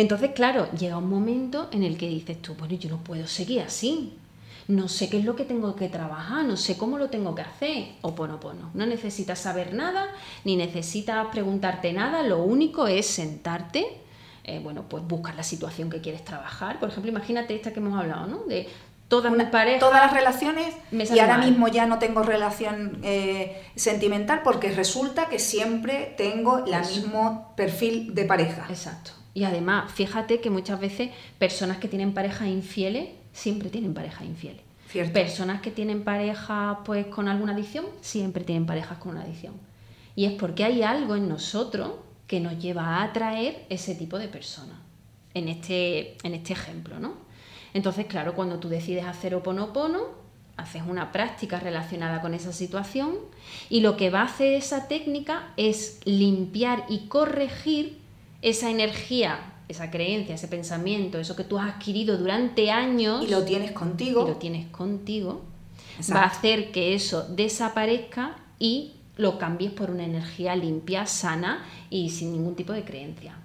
[0.00, 3.62] Entonces, claro, llega un momento en el que dices tú, bueno, yo no puedo seguir
[3.62, 4.18] así
[4.68, 7.40] no sé qué es lo que tengo que trabajar, no sé cómo lo tengo que
[7.40, 7.88] hacer.
[8.02, 8.38] O pono.
[8.74, 10.08] No necesitas saber nada,
[10.44, 13.86] ni necesitas preguntarte nada, lo único es sentarte,
[14.44, 16.78] eh, bueno, pues buscar la situación que quieres trabajar.
[16.78, 18.44] Por ejemplo, imagínate esta que hemos hablado, ¿no?
[18.44, 18.68] De
[19.08, 19.80] todas mis parejas.
[19.80, 25.38] Todas las relaciones y ahora mismo ya no tengo relación eh, sentimental porque resulta que
[25.38, 28.66] siempre tengo el mismo perfil de pareja.
[28.68, 29.17] Exacto.
[29.38, 34.60] Y además, fíjate que muchas veces personas que tienen parejas infieles siempre tienen pareja infiel.
[35.12, 39.54] Personas que tienen pareja pues con alguna adicción, siempre tienen parejas con una adicción.
[40.16, 41.92] Y es porque hay algo en nosotros
[42.26, 44.76] que nos lleva a atraer ese tipo de personas.
[45.34, 47.12] En este, en este ejemplo, ¿no?
[47.74, 50.00] Entonces, claro, cuando tú decides hacer oponopono,
[50.56, 53.14] haces una práctica relacionada con esa situación
[53.70, 58.07] y lo que va a hacer esa técnica es limpiar y corregir
[58.42, 63.24] esa energía, esa creencia, ese pensamiento, eso que tú has adquirido durante años.
[63.24, 64.24] Y lo tienes contigo.
[64.24, 65.42] Y lo tienes contigo.
[66.12, 72.10] Va a hacer que eso desaparezca y lo cambies por una energía limpia, sana y
[72.10, 73.36] sin ningún tipo de creencia.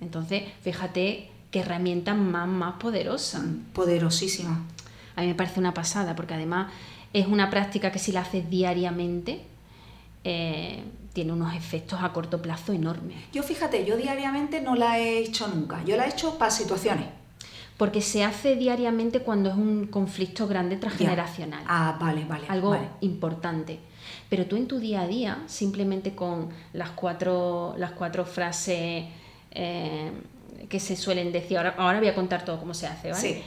[0.00, 3.40] Entonces, fíjate qué herramienta más, más poderosa.
[3.40, 4.64] Mm, poderosísima.
[5.14, 6.72] A mí me parece una pasada, porque además
[7.12, 9.42] es una práctica que si la haces diariamente,
[10.24, 13.16] eh, tiene unos efectos a corto plazo enormes.
[13.32, 17.06] Yo fíjate, yo diariamente no la he hecho nunca, yo la he hecho para situaciones.
[17.76, 21.64] Porque se hace diariamente cuando es un conflicto grande transgeneracional.
[21.66, 22.46] Ah, vale, vale.
[22.48, 23.80] Algo importante.
[24.28, 29.04] Pero tú en tu día a día, simplemente con las cuatro, las cuatro frases
[29.50, 30.12] eh,
[30.68, 33.20] que se suelen decir, ahora, ahora voy a contar todo cómo se hace, ¿vale?
[33.20, 33.42] Sí.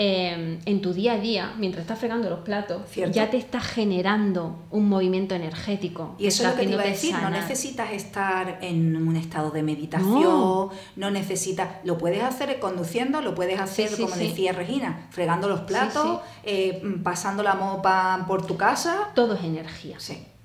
[0.00, 4.64] Em, en tu día a día, mientras estás fregando los platos, ya te está generando
[4.70, 6.14] un movimiento energético.
[6.20, 9.50] Y eso es lo que te iba a decir, no necesitas estar en un estado
[9.50, 15.48] de meditación, no, necesitas, lo puedes hacer conduciendo, lo puedes hacer, como decía Regina, fregando
[15.48, 19.08] los platos, eh, pasando la mopa por tu casa.
[19.16, 19.96] Todo es energía.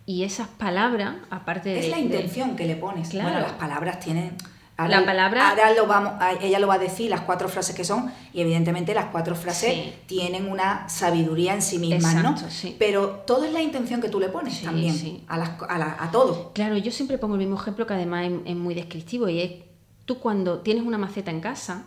[0.07, 1.79] Y esas palabras, aparte de...
[1.79, 3.09] Es la intención que le pones.
[3.09, 3.29] Claro.
[3.29, 4.35] Bueno, las palabras tienen
[4.75, 5.49] Ahora, la palabra...
[5.49, 8.93] ahora lo vamos, ella lo va a decir, las cuatro frases que son, y evidentemente
[8.95, 12.35] las cuatro frases tienen una sabiduría en sí mismas, ¿no?
[12.79, 16.51] Pero todo es la intención que tú le pones también a, las, a, todo.
[16.53, 19.51] Claro, yo siempre pongo el mismo ejemplo que además es, muy descriptivo, y es
[20.05, 21.83] tú cuando tienes una maceta en casa,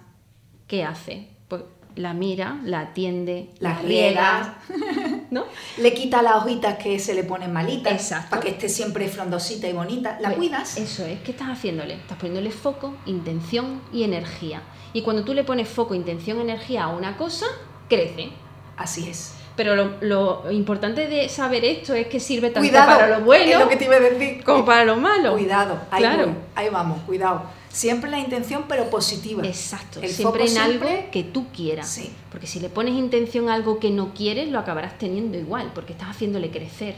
[0.68, 1.26] ¿qué haces?
[1.48, 1.62] Pues
[1.96, 4.58] la mira, la atiende, la, riega,
[5.30, 5.44] ¿no?
[5.78, 9.72] le quita las hojitas que se le ponen malitas para que esté siempre frondosita y
[9.72, 10.18] bonita.
[10.20, 10.76] ¿La pues cuidas?
[10.76, 11.94] Eso es, ¿qué estás haciéndole?
[11.94, 14.62] Estás poniéndole foco, intención y energía.
[14.92, 17.46] Y cuando tú le pones foco, intención, energía a una cosa,
[17.88, 18.30] crece.
[18.76, 19.34] Así es.
[19.56, 23.76] Pero lo, importante de saber esto es que sirve tanto para lo bueno lo que
[23.76, 24.44] te iba a decir.
[24.44, 25.32] como para lo malo.
[25.32, 26.34] Cuidado, ahí, claro.
[26.54, 27.42] ahí vamos, cuidado
[27.76, 29.46] Siempre la intención, pero positiva.
[29.46, 30.00] Exacto.
[30.08, 31.86] siempre en algo que tú quieras.
[31.86, 32.10] Sí.
[32.30, 35.92] Porque si le pones intención a algo que no quieres, lo acabarás teniendo igual, porque
[35.92, 36.94] estás haciéndole crecer.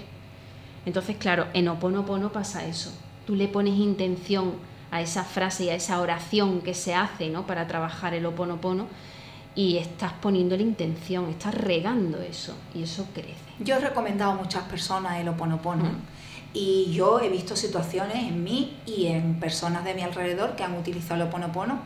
[0.87, 2.93] Entonces, claro, en Oponopono pasa eso.
[3.27, 4.53] Tú le pones intención
[4.93, 7.45] a esa frase y a esa oración que se hace ¿no?
[7.45, 8.87] para trabajar el Oponopono
[9.57, 13.35] y estás poniéndole intención, estás regando eso y eso crece.
[13.59, 15.91] Yo he recomendado a muchas personas el Oponopono.
[16.55, 20.77] Y yo he visto situaciones en mí y en personas de mi alrededor que han
[20.77, 21.81] utilizado el oponopono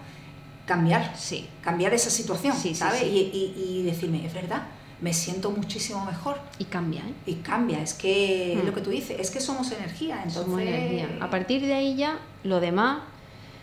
[0.67, 1.49] cambiar, sí.
[1.61, 3.03] cambiar esa situación, sí, ¿sabes?
[3.03, 4.63] y, decirme, es verdad,
[5.01, 6.39] me siento muchísimo mejor.
[6.59, 7.15] Y cambia, ¿eh?
[7.27, 10.45] Y cambia, es que es lo que tú dices, es que somos energía, entonces...
[10.45, 11.19] Somos energía.
[11.21, 13.01] A partir de ahí ya, lo demás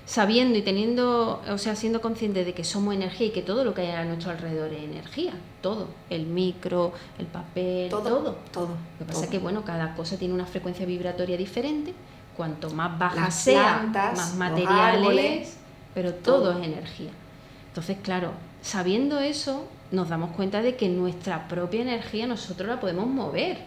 [0.10, 3.76] sabiendo y teniendo, o sea, siendo consciente de que somos energía y que todo lo
[3.76, 8.36] que hay a nuestro alrededor es energía, todo, el micro, el papel, todo, todo.
[8.52, 11.94] todo lo que pasa es que, bueno, cada cosa tiene una frecuencia vibratoria diferente,
[12.36, 15.58] cuanto más baja sea, más materiales,
[15.94, 17.12] pero todo, todo es energía.
[17.68, 18.32] Entonces, claro,
[18.64, 23.60] sabiendo eso, nos damos cuenta de que nuestra propia energía nosotros la podemos mover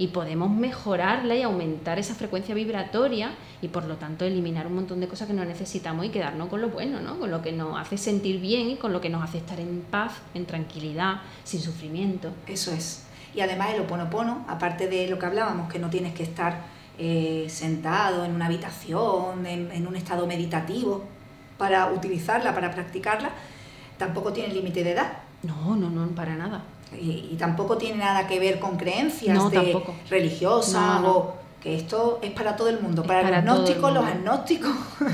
[0.00, 4.98] y podemos mejorarla y aumentar esa frecuencia vibratoria y por lo tanto eliminar un montón
[4.98, 7.18] de cosas que no necesitamos y quedarnos con lo bueno, ¿no?
[7.18, 9.82] con lo que nos hace sentir bien y con lo que nos hace estar en
[9.90, 12.32] paz, en tranquilidad, sin sufrimiento.
[12.46, 13.04] Eso es.
[13.34, 16.62] Y además el oponopono, aparte de lo que hablábamos, que no tienes que estar
[16.96, 21.04] eh, sentado en una habitación, en, un estado meditativo
[21.58, 23.32] para utilizarla, para practicarla,
[23.98, 25.12] tampoco tiene límite de edad.
[25.42, 26.64] No, no, no, para nada
[26.98, 32.56] y, tampoco tiene nada que ver con creencias de religiosas o que esto es para
[32.56, 34.72] todo el mundo, para, los agnósticos, los agnósticos.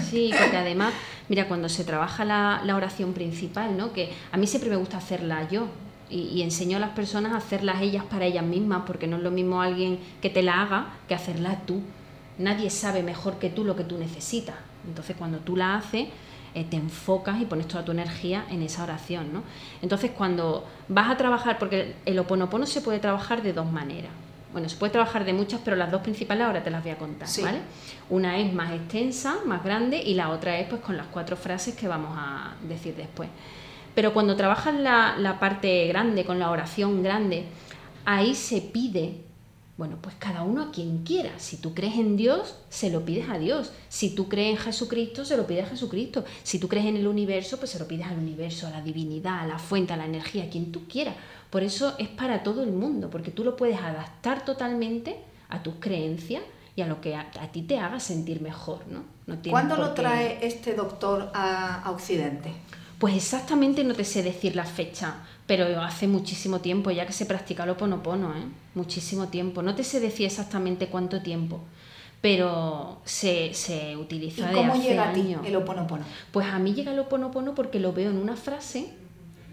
[0.09, 0.95] Sí, porque además,
[1.29, 3.93] mira, cuando se trabaja la, oración principal, ¿no?
[3.93, 5.67] que a mí siempre me gusta hacerla yo,
[6.09, 9.33] y, enseño a las personas a hacerlas ellas para ellas mismas, porque no es lo
[9.33, 11.83] mismo alguien que te la haga que hacerla tú.
[12.39, 14.55] Nadie sabe mejor que tú lo que tú necesitas.
[14.87, 16.07] Entonces, cuando tú la haces,
[16.57, 19.31] eh, te enfocas y pones toda tu energía en esa oración.
[19.31, 19.43] ¿no?
[19.83, 24.11] Entonces, cuando vas a trabajar, porque el oponopono se puede trabajar de dos maneras.
[24.55, 26.97] Bueno, se puede trabajar de muchas, pero las dos principales ahora te las voy a
[26.97, 27.59] contar, ¿vale?
[28.09, 31.77] Una es más extensa, más grande, y la otra es pues con las cuatro frases
[31.77, 33.29] que vamos a decir después.
[33.95, 37.45] Pero cuando trabajas la, la parte grande, con la oración grande,
[38.07, 39.26] ahí se pide
[39.77, 41.39] bueno, pues cada uno a quien quiera.
[41.39, 43.73] Si tú crees en Dios, se lo pides a Dios.
[43.91, 46.25] Si tú crees en Jesucristo, se lo pides a Jesucristo.
[46.43, 49.41] Si tú crees en el universo, pues se lo pides al universo, a la divinidad,
[49.41, 51.15] a la fuente, a la energía, a quien tú quieras.
[51.51, 55.17] Por eso es para todo el mundo, porque tú lo puedes adaptar totalmente
[55.51, 56.43] a tus creencias
[56.75, 59.05] y a lo que a, ti te haga sentir mejor, ¿no?
[59.27, 62.51] no ¿Cuándo lo trae este doctor a, a Occidente?
[62.99, 67.25] Pues exactamente no te sé decir la fecha, pero hace muchísimo tiempo ya que se
[67.25, 68.45] practica el oponopono, ¿eh?
[68.75, 69.63] Muchísimo tiempo.
[69.63, 71.61] No te sé decir exactamente cuánto tiempo,
[72.21, 76.05] pero se, se utiliza ¿Y cómo llega a ti el oponopono?
[76.33, 78.89] Pues a mí llega el oponopono porque lo veo en una frase,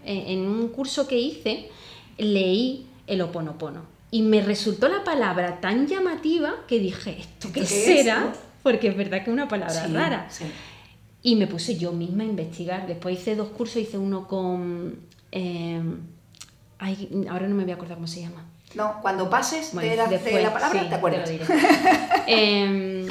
[0.03, 1.69] en, un curso que hice,
[2.17, 3.81] leí el oponopono.
[4.09, 8.33] Y me resultó la palabra tan llamativa que dije, ¿esto qué, será?
[8.63, 10.27] Porque es verdad que es una palabra rara.
[11.21, 12.87] Y me puse yo misma a investigar.
[12.87, 15.12] Después hice dos cursos, hice uno con...
[15.35, 15.81] Eh,
[17.27, 18.45] ahora no me voy a acordar cómo se llama.
[18.75, 21.29] No, cuando pases de, la, palabra te acuerdas.
[22.27, 23.07] Em,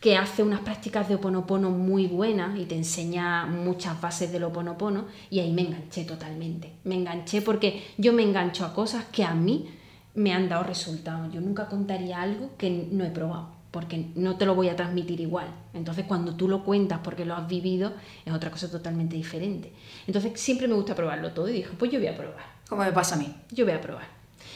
[0.00, 5.06] que hace unas prácticas de oponopono muy buenas y te enseña muchas bases del oponopono
[5.30, 6.72] y ahí me enganché totalmente.
[6.84, 9.68] Me enganché porque yo me engancho a cosas que a mí
[10.14, 11.32] me han dado resultados.
[11.32, 15.20] Yo nunca contaría algo que no he probado porque no te lo voy a transmitir
[15.20, 15.46] igual.
[15.72, 17.92] Entonces, cuando tú lo cuentas porque lo has vivido,
[18.26, 19.70] es otra cosa totalmente diferente.
[20.04, 22.44] Entonces, siempre me gusta probarlo todo y dije, pues yo voy a probar.
[22.68, 23.32] ¿Cómo me pasa a mí?
[23.52, 24.08] Yo voy a probar.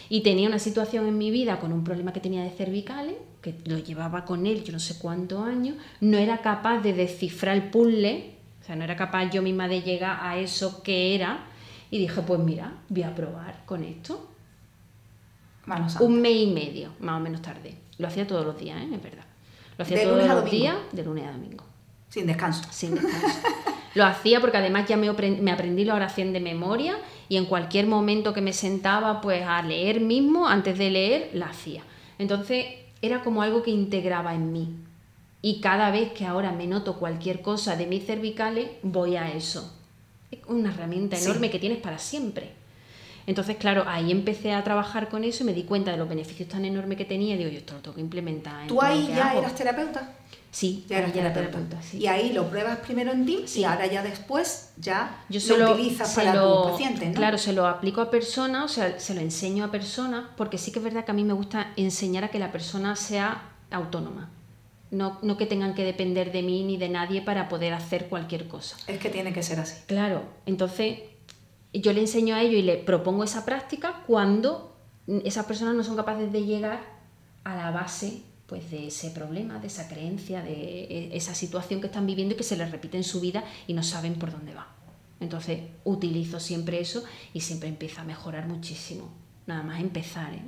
[0.09, 3.55] Y tenía una situación en mi vida con un problema que tenía de cervicales, que
[3.65, 7.71] lo llevaba con él yo no sé cuántos años, no era capaz de descifrar el
[7.71, 11.47] puzzle, o sea, no era capaz yo misma de llegar a eso que era,
[11.93, 14.29] y dije, pues mira, voy a probar con esto.
[16.01, 17.82] un mes y medio, más o menos tarde.
[18.03, 18.89] Lo hacía todos los días, ¿eh?
[18.93, 19.25] es verdad.
[19.79, 21.65] Lo hacía todos los días, de lunes a domingo.
[22.09, 22.65] Sin descanso.
[22.73, 23.39] Sin descanso.
[23.95, 26.97] Lo hacía porque además ya me, aprendí la oración de memoria
[27.29, 31.47] y en cualquier momento que me sentaba pues a leer mismo, antes de leer, la
[31.47, 31.85] hacía.
[32.19, 32.67] Entonces
[33.03, 34.75] era como algo que integraba en mí.
[35.43, 39.73] Y cada vez que ahora me noto cualquier cosa de mis cervicales, voy a eso.
[40.31, 42.62] Es una herramienta enorme que tienes para siempre.
[43.27, 46.49] Entonces, claro, ahí empecé a trabajar con eso y me di cuenta de los beneficios
[46.49, 48.67] tan enormes que tenía y digo, yo esto lo tengo que implementar.
[48.67, 50.09] ¿Tú ahí ya eras terapeuta?
[50.53, 51.79] Sí, ya era terapeuta.
[51.95, 56.35] Y ahí lo pruebas primero en ti y ahora ya después ya lo, utilizas para
[56.35, 57.15] tu paciente, ¿no?
[57.15, 60.71] Claro, se lo aplico a personas, o sea, se lo enseño a personas, porque sí
[60.71, 64.29] que es verdad que a mí me gusta enseñar a que la persona sea autónoma.
[64.91, 68.47] No, no que tengan que depender de mí ni de nadie para poder hacer cualquier
[68.47, 68.77] cosa.
[68.87, 69.81] Es que tiene que ser así.
[69.87, 70.99] Claro, entonces
[71.81, 74.77] yo le enseño a ellos y le propongo esa práctica cuando
[75.25, 76.81] esas personas no son capaces de llegar
[77.45, 81.87] a la base pues de ese problema, de esa creencia, de e, esa situación que
[81.87, 84.55] están viviendo y que se les repite en su vida y no saben por dónde
[84.55, 84.69] va.
[85.21, 89.09] Entonces utilizo siempre eso y siempre empieza a mejorar muchísimo.
[89.47, 90.43] Nada más empezar, ¿eh?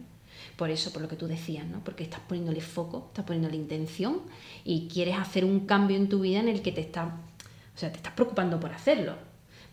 [0.57, 1.83] Por eso, por lo que tú decías, ¿no?
[1.83, 4.21] Porque estás poniéndole foco, estás poniéndole intención
[4.65, 7.07] y quieres hacer un cambio en tu vida en el que te está,
[7.75, 9.15] o sea, te estás preocupando por hacerlo.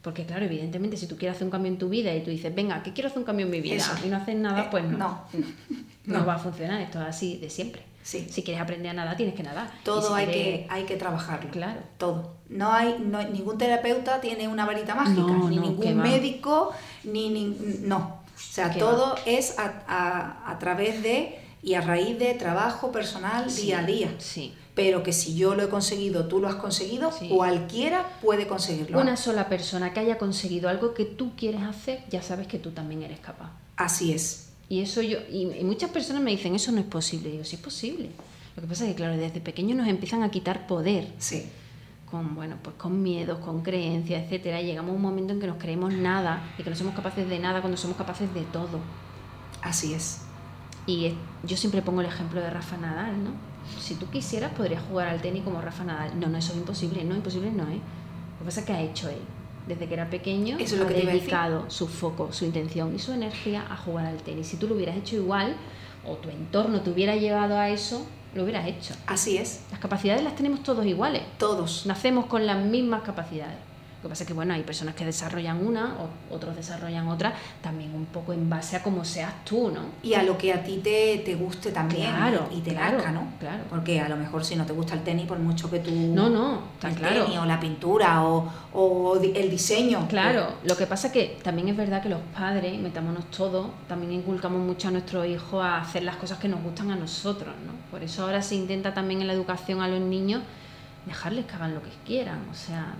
[0.01, 2.53] Porque claro, evidentemente, si tú quieres hacer un cambio en tu vida y tú dices,
[2.53, 4.97] venga, que quiero hacer un cambio en mi vida y no haces nada, pues no.
[4.97, 6.19] No.
[6.19, 6.25] no.
[6.25, 7.83] va a funcionar, esto es así de siempre.
[8.03, 9.69] Si quieres aprender a nadar, tienes que nadar.
[9.83, 11.51] Todo hay, que, hay que trabajarlo.
[11.51, 11.81] Claro.
[11.99, 12.33] Todo.
[12.49, 16.71] No hay, no, ningún terapeuta tiene una varita mágica, ni ningún médico,
[17.03, 18.21] ni, No.
[18.35, 23.79] O sea, todo es a, a, través de y a raíz de trabajo personal día
[23.79, 24.11] a día.
[24.17, 24.55] Sí.
[24.73, 29.01] Pero que si yo lo he conseguido, tú lo has conseguido, cualquiera puede conseguirlo.
[29.01, 32.71] Una sola persona que haya conseguido algo que tú quieres hacer, ya sabes que tú
[32.71, 33.51] también eres capaz.
[33.75, 34.49] Así es.
[34.69, 37.27] Y eso yo, y, muchas personas me dicen, eso no es posible.
[37.27, 38.10] Y digo, sí es posible.
[38.55, 41.12] Lo que pasa es que, claro, desde pequeños nos empiezan a quitar poder.
[41.17, 41.45] Sí.
[42.10, 44.62] Con, bueno, pues con miedos, con creencias, etcétera.
[44.62, 47.39] llegamos a un momento en que nos creemos nada y que no somos capaces de
[47.39, 48.79] nada cuando somos capaces de todo.
[49.62, 50.21] Así es.
[50.88, 53.50] Y yo siempre pongo el ejemplo de Rafa Nadal, ¿no?
[53.79, 56.19] Si tú quisieras, podrías jugar al tenis como Rafa Nadal.
[56.19, 57.03] No, no, eso es imposible.
[57.03, 57.79] No, imposible no, ¿eh?
[58.34, 59.21] Lo que pasa es que ha hecho él
[59.67, 63.77] desde que era pequeño, Eso ha dedicado su foco, su intención y su energía a
[63.77, 64.47] jugar al tenis.
[64.47, 65.55] Si tú lo hubieras hecho igual,
[66.05, 68.95] o tu entorno te hubiera llevado a eso, lo hubieras hecho.
[69.05, 69.62] Así es.
[69.71, 71.21] Las capacidades las tenemos todos iguales.
[71.38, 71.86] Todos.
[71.86, 73.57] Nacemos con las mismas capacidades.
[74.01, 77.33] Lo que pasa es que bueno, hay personas que desarrollan una, o otros desarrollan otra,
[77.61, 79.82] también un poco en base a cómo seas tú, ¿no?
[80.01, 83.28] Y a lo que a ti te, te guste también claro, y te claro, ¿no?
[83.39, 83.63] Claro.
[83.69, 85.91] Porque a lo mejor si no te gusta el tenis, por mucho que tú...
[85.91, 87.26] No, no, el claro.
[87.26, 90.07] tenis o la pintura o, o el diseño.
[90.07, 94.13] Claro, lo que pasa es que también es verdad que los padres, metámonos todos, también
[94.13, 97.73] inculcamos mucho a nuestros hijos a hacer las cosas que nos gustan a nosotros, ¿no?
[97.91, 100.41] Por eso ahora se intenta también en la educación a los niños
[101.05, 102.93] dejarles que hagan lo que quieran, o sea,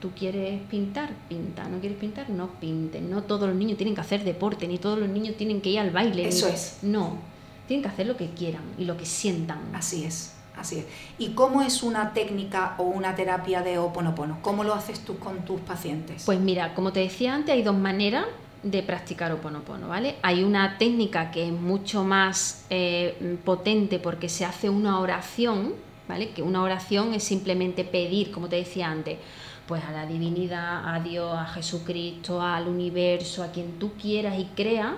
[0.00, 3.10] tú quieres pintar, pinta, no quieres pintar, no pinten.
[3.10, 5.80] No todos los niños tienen que hacer deporte, ni todos los niños tienen que ir
[5.80, 6.28] al baile.
[6.28, 6.78] Eso es.
[6.82, 7.18] No,
[7.66, 9.58] tienen que hacer lo que quieran y lo que sientan.
[9.74, 10.86] Así es, así es.
[11.18, 14.38] ¿Y cómo es una técnica o una terapia de oponopono?
[14.42, 16.24] ¿Cómo lo haces tú con tus pacientes?
[16.24, 18.26] Pues mira, como te decía antes, hay dos maneras
[18.64, 20.16] de practicar Oponopono, ¿vale?
[20.22, 25.74] Hay una técnica que es mucho más eh, potente porque se hace una oración,
[26.08, 26.30] ¿vale?
[26.30, 29.18] Que una oración es simplemente pedir, como te decía antes,
[29.66, 34.46] pues a la divinidad, a Dios, a Jesucristo, al universo, a quien tú quieras y
[34.54, 34.92] creas,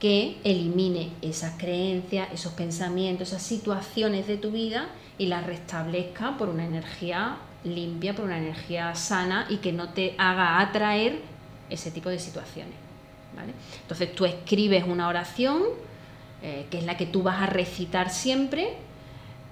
[0.00, 4.88] que elimine esas creencias, esos pensamientos, esas situaciones de tu vida
[5.18, 10.14] y las restablezca por una energía limpia, por una energía sana y que no te
[10.16, 11.20] haga atraer
[11.68, 12.74] ese tipo de situaciones.
[13.36, 13.52] ¿vale?
[13.82, 15.62] Entonces tú escribes una oración,
[16.42, 18.76] eh, que es la que tú vas a recitar siempre,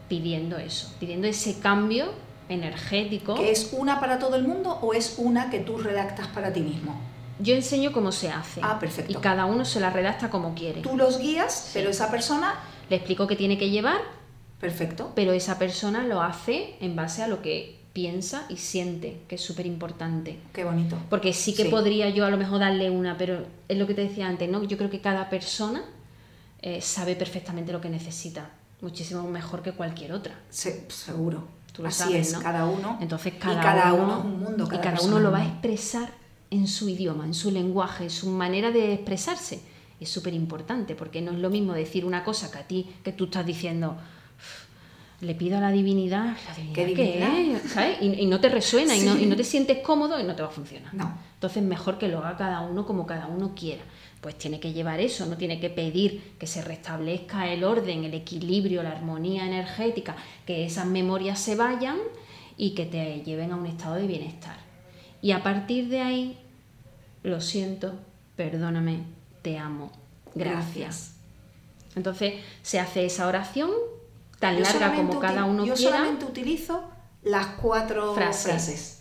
[0.09, 2.13] pidiendo eso, pidiendo ese cambio
[2.49, 3.35] energético.
[3.35, 6.61] ¿Que es una para todo el mundo o es una que tú redactas para ti
[6.61, 6.99] mismo?
[7.39, 8.61] Yo enseño cómo se hace.
[8.63, 9.13] Ah, perfecto.
[9.13, 10.81] Y cada uno se la redacta como quiere.
[10.81, 12.55] Tú los guías, pero esa persona...
[12.89, 14.01] Le explico qué tiene que llevar.
[14.61, 15.13] Perfecto.
[15.15, 19.41] Pero esa persona lo hace en base a lo que piensa y siente, que es
[19.41, 20.39] súper importante.
[20.53, 20.97] Qué bonito.
[21.09, 24.03] Porque sí que podría yo a lo mejor darle una, pero es lo que te
[24.03, 24.63] decía antes, ¿no?
[24.65, 25.83] Yo creo que cada persona
[26.61, 30.35] eh, sabe perfectamente lo que necesita, muchísimo mejor que cualquier otra.
[30.51, 31.56] seguro.
[31.77, 32.97] Tú lo Así sabes, es, cada uno.
[33.03, 34.67] Entonces cada, uno, es un mundo.
[34.73, 36.09] y cada uno lo va a expresar
[36.51, 39.61] en su idioma, en su lenguaje, en su manera de expresarse.
[40.01, 43.13] Es súper importante, porque no es lo mismo decir una cosa que a ti, que
[43.13, 43.99] tú estás diciendo,
[45.21, 49.27] le pido a la divinidad, ¿la divinidad qué, Y, no te resuena y, no, y,
[49.27, 50.95] no, te sientes cómodo y no te va a funcionar.
[50.95, 51.13] No.
[51.35, 53.83] Entonces mejor que lo haga cada uno como cada uno quiera.
[54.21, 58.15] Pues tiene que llevar eso, no tiene que pedir que se restablezca el orden, el
[58.15, 61.99] equilibrio, la armonía energética, que esas memorias se vayan
[62.57, 64.57] y que te lleven a un estado de bienestar.
[65.23, 66.39] Y a partir de ahí,
[67.23, 67.95] lo siento,
[68.37, 69.01] perdóname,
[69.43, 69.93] te amo,
[70.35, 71.15] gracias.
[71.95, 73.71] Entonces se hace esa oración
[74.39, 75.91] tan larga como cada uno yo quiera.
[75.91, 76.85] Yo solamente utilizo
[77.23, 78.96] las cuatro frases.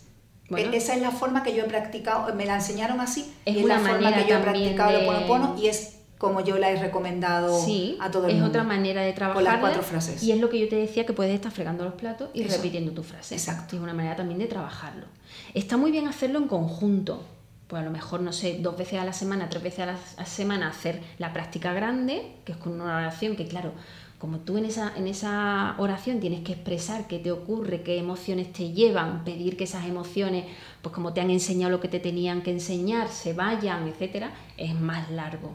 [0.50, 3.64] E-, esa es la forma que yo he practicado, me la enseñaron así, es, y
[3.64, 5.06] una la forma que yo he practicado de...
[5.06, 7.60] Ponopono y es como yo la he recomendado
[8.00, 8.46] a todo el mundo.
[8.46, 9.34] Es otra manera de trabajar.
[9.34, 10.22] Con las cuatro frases.
[10.22, 12.92] Y es lo que yo te decía, que puedes estar fregando los platos y repitiendo
[12.92, 13.34] tu frase.
[13.34, 13.76] Exacto.
[13.76, 15.06] Es una manera también de trabajarlo.
[15.52, 17.22] Está muy bien hacerlo en conjunto.
[17.66, 19.86] Pues a lo mejor, no sé, dos veces a la semana, tres veces a
[20.16, 23.72] la semana hacer la práctica grande, que es con una oración que, claro,
[24.18, 28.52] como tú en esa, en esa oración tienes que expresar qué te ocurre, qué emociones
[28.52, 30.44] te llevan, pedir que esas emociones,
[30.82, 34.74] pues como te han enseñado lo que te tenían que enseñar, se vayan, etcétera, es
[34.74, 35.52] más largo.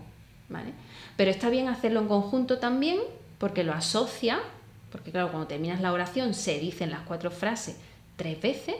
[0.51, 0.74] ¿vale?
[1.18, 2.99] Pero está bien hacerlo en conjunto también,
[3.39, 4.39] porque lo asocia,
[4.91, 7.78] porque claro, cuando terminas la oración se dicen las cuatro frases
[8.16, 8.76] tres veces,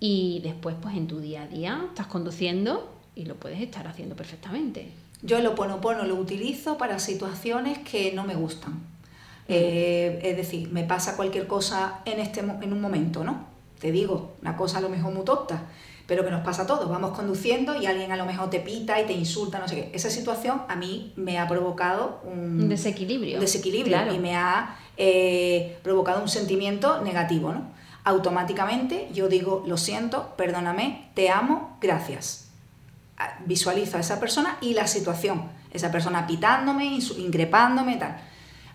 [0.00, 4.16] y después, pues en tu día a día, estás conduciendo y lo puedes estar haciendo
[4.16, 4.90] perfectamente.
[5.22, 8.80] Yo el oponopono lo utilizo para situaciones que no me gustan.
[9.48, 13.46] Eh, es decir, me pasa cualquier cosa en, este, en un momento, ¿no?
[13.78, 15.62] Te digo, una cosa a lo mejor muy tonta,
[16.06, 16.88] pero que nos pasa a todos.
[16.88, 19.90] Vamos conduciendo y alguien a lo mejor te pita y te insulta, no sé qué.
[19.94, 23.38] Esa situación a mí me ha provocado un, desequilibrio.
[23.38, 27.62] desequilibrio y me ha eh, provocado un sentimiento negativo, ¿no?
[28.04, 32.41] Automáticamente yo digo, lo siento, perdóname, te amo, gracias
[33.46, 38.16] visualizo a esa persona y la situación, esa persona pitándome, increpándome, tal.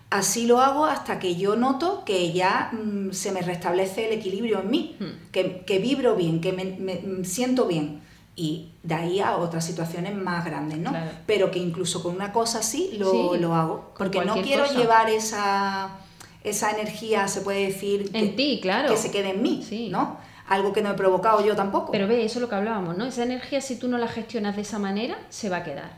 [0.10, 4.62] Así lo hago hasta que yo noto que ya mm, se me restablece el equilibrio
[4.62, 5.32] en mí, hmm.
[5.32, 8.02] que, vibro bien, que me, mm, siento bien.
[8.34, 10.94] Y de ahí a otras situaciones más grandes, ¿no?
[11.26, 13.94] Pero que incluso con una cosa así lo, lo hago.
[13.98, 15.98] Porque no quiero llevar esa,
[16.44, 18.90] esa energía, se puede decir, en ti, claro.
[18.90, 20.18] que se quede en mí, ¿no?
[20.48, 21.92] Algo que no he provocado yo tampoco.
[21.92, 23.06] Pero ve, eso es lo que hablábamos, ¿no?
[23.06, 25.92] Esa energía, si tú no la gestionas de esa manera, se va a quedar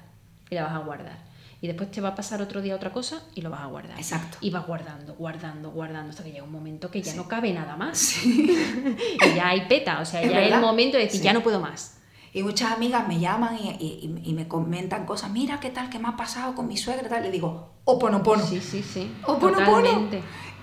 [0.50, 1.30] y la vas a guardar.
[1.62, 3.98] Y después te va a pasar otro día otra cosa y lo vas a guardar.
[3.98, 4.38] Exacto.
[4.42, 7.76] Y vas guardando, guardando, guardando, hasta que llega un momento que ya no cabe nada
[7.76, 8.26] más.
[8.26, 11.60] y ya hay peta, o sea, ya es el momento de decir, ya no puedo
[11.60, 11.98] más.
[12.32, 16.10] Y muchas amigas me llaman y, y, me comentan cosas, mira qué tal, qué me
[16.10, 17.24] ha pasado con mi suegra, tal.
[17.24, 18.46] Le digo, oponopono.
[18.46, 19.12] Sí, sí, sí.
[19.26, 20.10] Oponopono.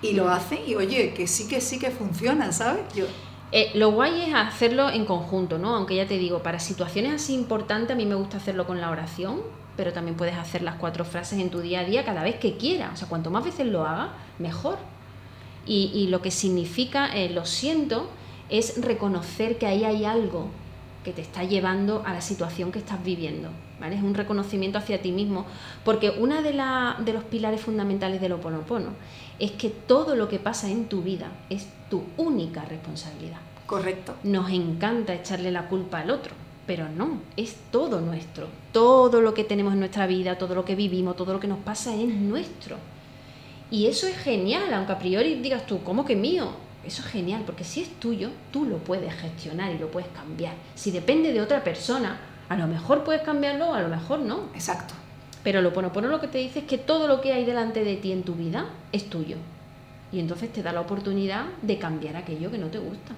[0.01, 2.81] Y lo hace y oye, que sí, que sí que funciona, ¿sabes?
[2.95, 3.05] Yo,
[3.51, 5.75] eh, lo guay es hacerlo en conjunto, ¿no?
[5.75, 8.89] Aunque ya te digo, para situaciones así importantes a mí me gusta hacerlo con la
[8.89, 9.41] oración,
[9.77, 12.57] pero también puedes hacer las cuatro frases en tu día a día cada vez que
[12.57, 12.91] quieras.
[12.93, 14.77] O sea, cuanto más veces lo hagas, mejor.
[15.65, 18.09] Y, lo que significa eh, lo siento
[18.49, 20.47] es reconocer que ahí hay algo
[21.03, 23.49] que te está llevando a la situación que estás viviendo.
[23.79, 23.95] ¿vale?
[23.95, 25.45] Es un reconocimiento hacia ti mismo,
[25.83, 28.91] porque uno de, de los pilares fundamentales del Ho Oponopono
[29.39, 33.37] es que todo lo que pasa en tu vida es tu única responsabilidad.
[33.65, 34.15] Correcto.
[34.23, 36.33] Nos encanta echarle la culpa al otro,
[36.65, 38.47] pero no, es todo nuestro.
[38.71, 41.59] Todo lo que tenemos en nuestra vida, todo lo que vivimos, todo lo que nos
[41.59, 42.77] pasa es nuestro.
[43.69, 46.49] Y eso es genial, aunque a priori digas tú, ¿cómo que mío?
[46.85, 50.53] Eso es genial, porque si es tuyo, tú lo puedes gestionar y lo puedes cambiar.
[50.75, 52.17] Si depende de otra persona,
[52.49, 54.49] A lo mejor puedes cambiarlo, a lo mejor no.
[54.53, 54.93] Exacto.
[55.47, 57.95] Pero lo bueno, lo que te dice es que todo lo que hay delante de
[57.95, 59.37] ti en tu vida es tuyo.
[60.11, 63.13] Y entonces te da la oportunidad de cambiar aquello que no te gusta.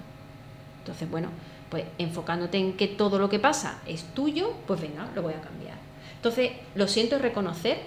[0.78, 1.26] Entonces, bueno,
[1.70, 5.40] pues enfocándote en que todo lo que pasa es tuyo, pues venga, lo voy a
[5.40, 5.74] cambiar.
[6.14, 7.78] Entonces, lo siento es reconocer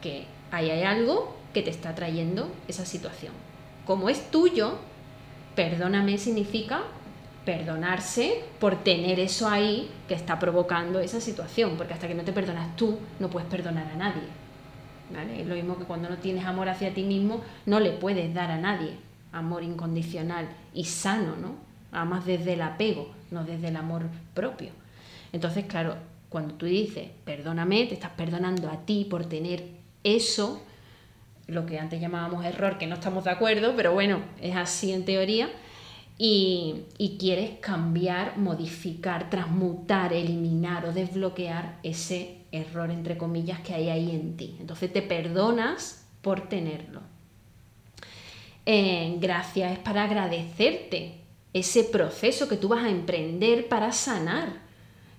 [0.00, 3.32] que ahí hay algo que te está trayendo esa situación.
[3.84, 4.78] Como es tuyo,
[5.56, 6.84] perdóname significa
[7.44, 12.32] perdonarse por tener eso ahí que está provocando esa situación, porque hasta que no te
[12.32, 14.22] perdonas tú, no puedes perdonar a nadie.
[15.14, 15.40] ¿vale?
[15.40, 18.50] Es lo mismo que cuando no tienes amor hacia ti mismo, no le puedes dar
[18.50, 21.56] a nadie amor incondicional y sano, ¿no?
[21.92, 24.70] Amas desde el apego, no desde el amor propio.
[25.32, 25.96] Entonces, claro,
[26.28, 29.64] cuando tú dices, perdóname, te estás perdonando a ti por tener
[30.04, 30.62] eso,
[31.46, 35.04] lo que antes llamábamos error, que no estamos de acuerdo, pero bueno, es así en
[35.04, 35.48] teoría,
[36.20, 44.10] y, quieres cambiar, modificar, transmutar, eliminar o desbloquear ese error, entre comillas, que hay ahí
[44.10, 44.56] en ti.
[44.60, 47.02] Entonces te perdonas por tenerlo.
[48.66, 51.20] Eh, gracias es para agradecerte
[51.52, 54.66] ese proceso que tú vas a emprender para sanar.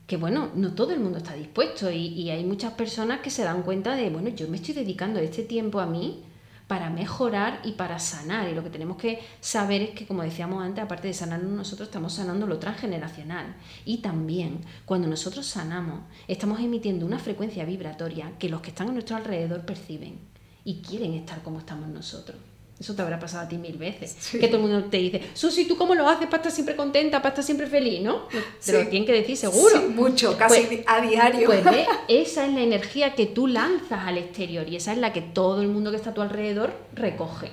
[0.06, 3.44] Que bueno, no todo el mundo está dispuesto y, y hay muchas personas que se
[3.44, 6.24] dan cuenta de, bueno, yo me estoy dedicando este tiempo a mí
[6.70, 8.48] para mejorar y para sanar.
[8.48, 11.88] Y lo que tenemos que saber es que, como decíamos antes, aparte de sanarnos nosotros,
[11.88, 13.56] estamos sanando lo transgeneracional.
[13.86, 18.92] Y también, cuando nosotros sanamos, estamos emitiendo una frecuencia vibratoria que los que están a
[18.92, 20.20] nuestro alrededor perciben
[20.64, 22.38] y quieren estar como estamos nosotros.
[22.80, 24.16] Eso te habrá pasado a ti mil veces.
[24.32, 27.18] Que todo el mundo te dice, Susi, ¿tú cómo lo haces para estar siempre contenta,
[27.18, 28.02] para estar siempre feliz?
[28.02, 28.28] ¿No?
[28.66, 29.82] Te lo tienen que decir seguro.
[29.90, 31.48] mucho, casi pues, a diario.
[31.48, 31.66] Pues
[32.08, 35.62] esa es la energía que tú lanzas al exterior y esa es la que todo
[35.62, 37.50] el mundo que está a tu alrededor recoge.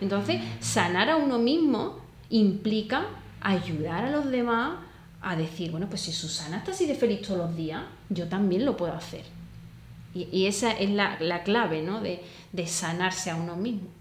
[0.00, 3.06] Entonces, sanar a uno mismo implica
[3.40, 4.78] ayudar a los demás
[5.20, 8.64] a decir, bueno, pues si Susana está así de feliz todos los días, yo también
[8.64, 9.22] lo puedo hacer.
[10.12, 12.00] Y, esa es la, clave, ¿no?
[12.00, 12.20] De,
[12.52, 13.99] de sanarse a uno mismo.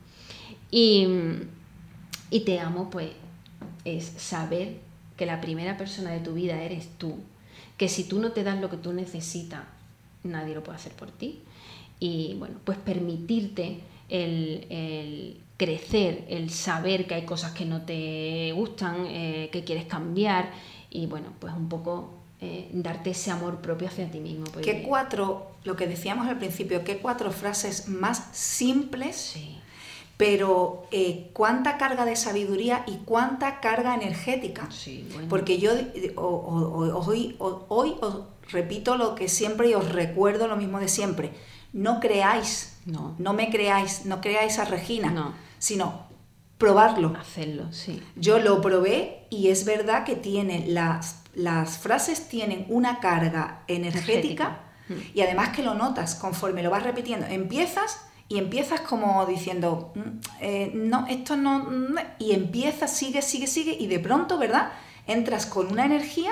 [0.71, 1.07] Y,
[2.45, 3.09] te amo, pues,
[3.85, 4.77] es saber
[5.17, 7.17] que la primera persona de tu vida eres tú,
[7.77, 9.63] que si tú no te das lo que tú necesitas,
[10.23, 11.39] nadie lo puede hacer por ti.
[11.99, 19.05] Y bueno, pues permitirte el, crecer, el saber que hay cosas que no te gustan,
[19.07, 20.51] eh, que quieres cambiar
[20.89, 24.45] y bueno, pues un poco eh, darte ese amor propio hacia ti mismo.
[24.63, 29.58] ¿Qué cuatro, lo que decíamos al principio, qué cuatro frases más simples sí
[30.19, 34.67] pero eh, cuánta carga de sabiduría y cuánta carga energética.
[35.29, 35.71] Porque yo
[36.17, 41.31] hoy, hoy os repito lo que siempre y os recuerdo lo mismo de siempre.
[41.71, 45.33] No creáis, no, no me creáis, no creáis a Regina, no.
[45.57, 46.03] sino
[46.57, 47.15] probarlo.
[47.17, 48.03] Hacerlo, sí.
[48.17, 54.63] Yo lo probé y es verdad que tiene las, las frases tienen una carga energética,
[54.89, 55.11] energética.
[55.13, 57.25] y además que lo notas conforme lo vas repitiendo.
[57.25, 60.01] Empiezas y empiezas como diciendo, mm,
[60.39, 64.71] eh, no, esto no, mm", y empiezas, sigue, sigue, sigue, y de pronto, ¿verdad?
[65.07, 66.31] Entras con una energía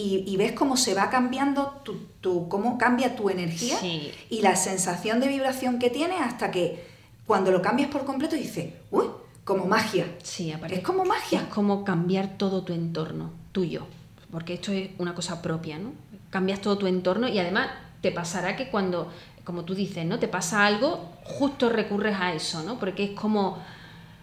[0.00, 1.82] y, ves cómo se va cambiando,
[2.20, 6.86] tu, cómo cambia tu energía y la sensación de vibración que tiene hasta que
[7.26, 9.06] cuando lo cambias por completo dices, uy,
[9.42, 10.06] como magia.
[10.22, 11.40] Sí, Es como magia.
[11.40, 13.86] Es como cambiar todo tu entorno, tuyo,
[14.30, 15.92] porque esto es una cosa propia, ¿no?
[16.30, 17.68] Cambias todo tu entorno y además
[18.00, 19.10] te pasará que cuando
[19.48, 20.18] como tú dices, ¿no?
[20.18, 22.78] Te pasa algo, justo recurres a eso, ¿no?
[22.78, 23.56] Porque es como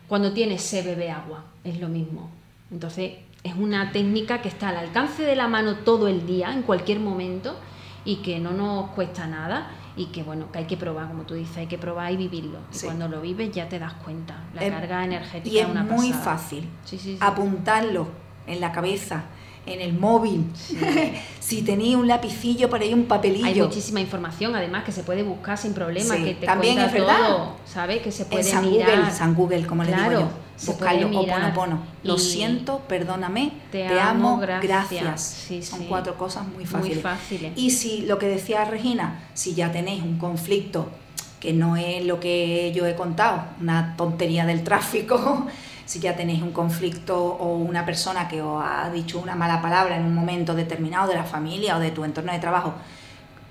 [0.08, 2.30] cuando tienes sed, bebe agua, es lo mismo.
[2.70, 3.14] Entonces,
[3.44, 7.00] es una técnica que está al alcance de la mano todo el día, en cualquier
[7.00, 7.56] momento,
[8.06, 11.34] y que no nos cuesta nada y que bueno, que hay que probar, como tú
[11.34, 12.60] dices, hay que probar y vivirlo.
[12.72, 14.44] Y cuando lo vives ya te das cuenta.
[14.54, 16.70] La carga energética y es una muy fácil
[17.20, 18.10] apuntarlo
[18.46, 19.24] en la cabeza
[19.66, 20.46] en el móvil.
[21.40, 23.46] si tenéis un lapicillo por ahí, un papelillo.
[23.46, 27.18] Hay muchísima información, además, que se puede buscar sin problema, que te También es verdad.
[27.18, 28.02] todo, ¿sabes?
[28.02, 30.30] Que se puede en San Google, San Google, como le digo yo.
[30.66, 31.84] Buscarlo, oponopono.
[32.04, 35.48] Lo siento, perdóname, te, amo, gracias.
[35.62, 36.96] Son cuatro cosas muy fáciles.
[36.96, 37.54] muy fáciles.
[37.56, 40.90] Y si lo que decía Regina, si ya tenéis un conflicto
[41.40, 45.46] que no es lo que yo he contado, una tontería del tráfico,
[45.86, 49.96] si ya tenéis un conflicto o una persona que os ha dicho una mala palabra
[49.98, 52.74] en un momento determinado de la familia o de tu entorno de trabajo,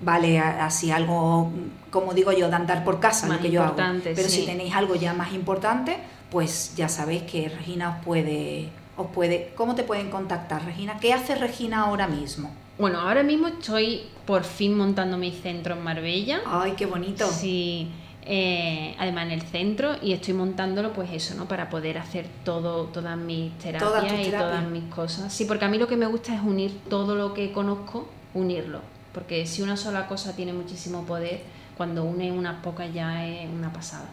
[0.00, 1.50] vale así algo,
[1.90, 3.76] como digo yo, de andar por casa, lo que yo hago.
[4.02, 5.98] Pero si tenéis algo ya más importante,
[6.30, 10.98] pues ya sabéis que Regina os puede, os puede, ¿cómo te pueden contactar, Regina?
[10.98, 12.50] ¿Qué hace Regina ahora mismo?
[12.76, 16.40] Bueno, ahora mismo estoy por fin montando mi centro en Marbella.
[16.44, 17.30] Ay, qué bonito.
[17.30, 17.88] Sí.
[18.26, 21.46] Eh, además en el centro y estoy montándolo pues eso, ¿no?
[21.46, 25.32] Para poder hacer todo, todas mis terapias y todas mis cosas.
[25.32, 28.80] Sí, porque a mí lo que me gusta es unir todo lo que conozco unirlo.
[29.12, 31.42] Porque si una sola cosa tiene muchísimo poder,
[31.76, 34.08] cuando une unas pocas ya es una pasada.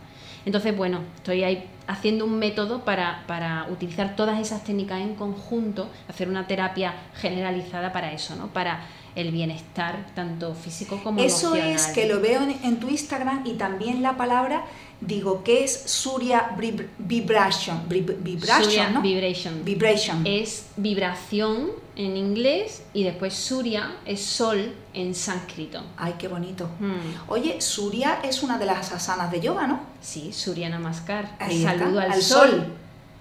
[0.45, 5.89] Entonces, bueno, estoy ahí haciendo un método para, para, utilizar todas esas técnicas en conjunto,
[6.07, 8.47] hacer una terapia generalizada para eso, ¿no?
[8.47, 8.82] Para
[9.16, 11.76] el bienestar tanto físico como eso emocional.
[11.76, 14.64] Eso es que lo veo en, en, tu Instagram y también la palabra,
[15.01, 19.01] digo, que es Surya Vibration, vibration, Surya ¿no?
[19.01, 19.66] Vibration.
[19.66, 20.26] Vibration.
[20.26, 25.84] Es vibración en inglés y después Surya es sol en sánscrito.
[25.97, 26.70] Ay, qué bonito.
[26.80, 26.99] Hmm.
[27.28, 29.82] Oye, Surya es una de las asanas de yoga, ¿no?
[30.01, 31.36] Sí, Surya Namaskar.
[31.39, 32.66] Ahí Saludo está, al, sol.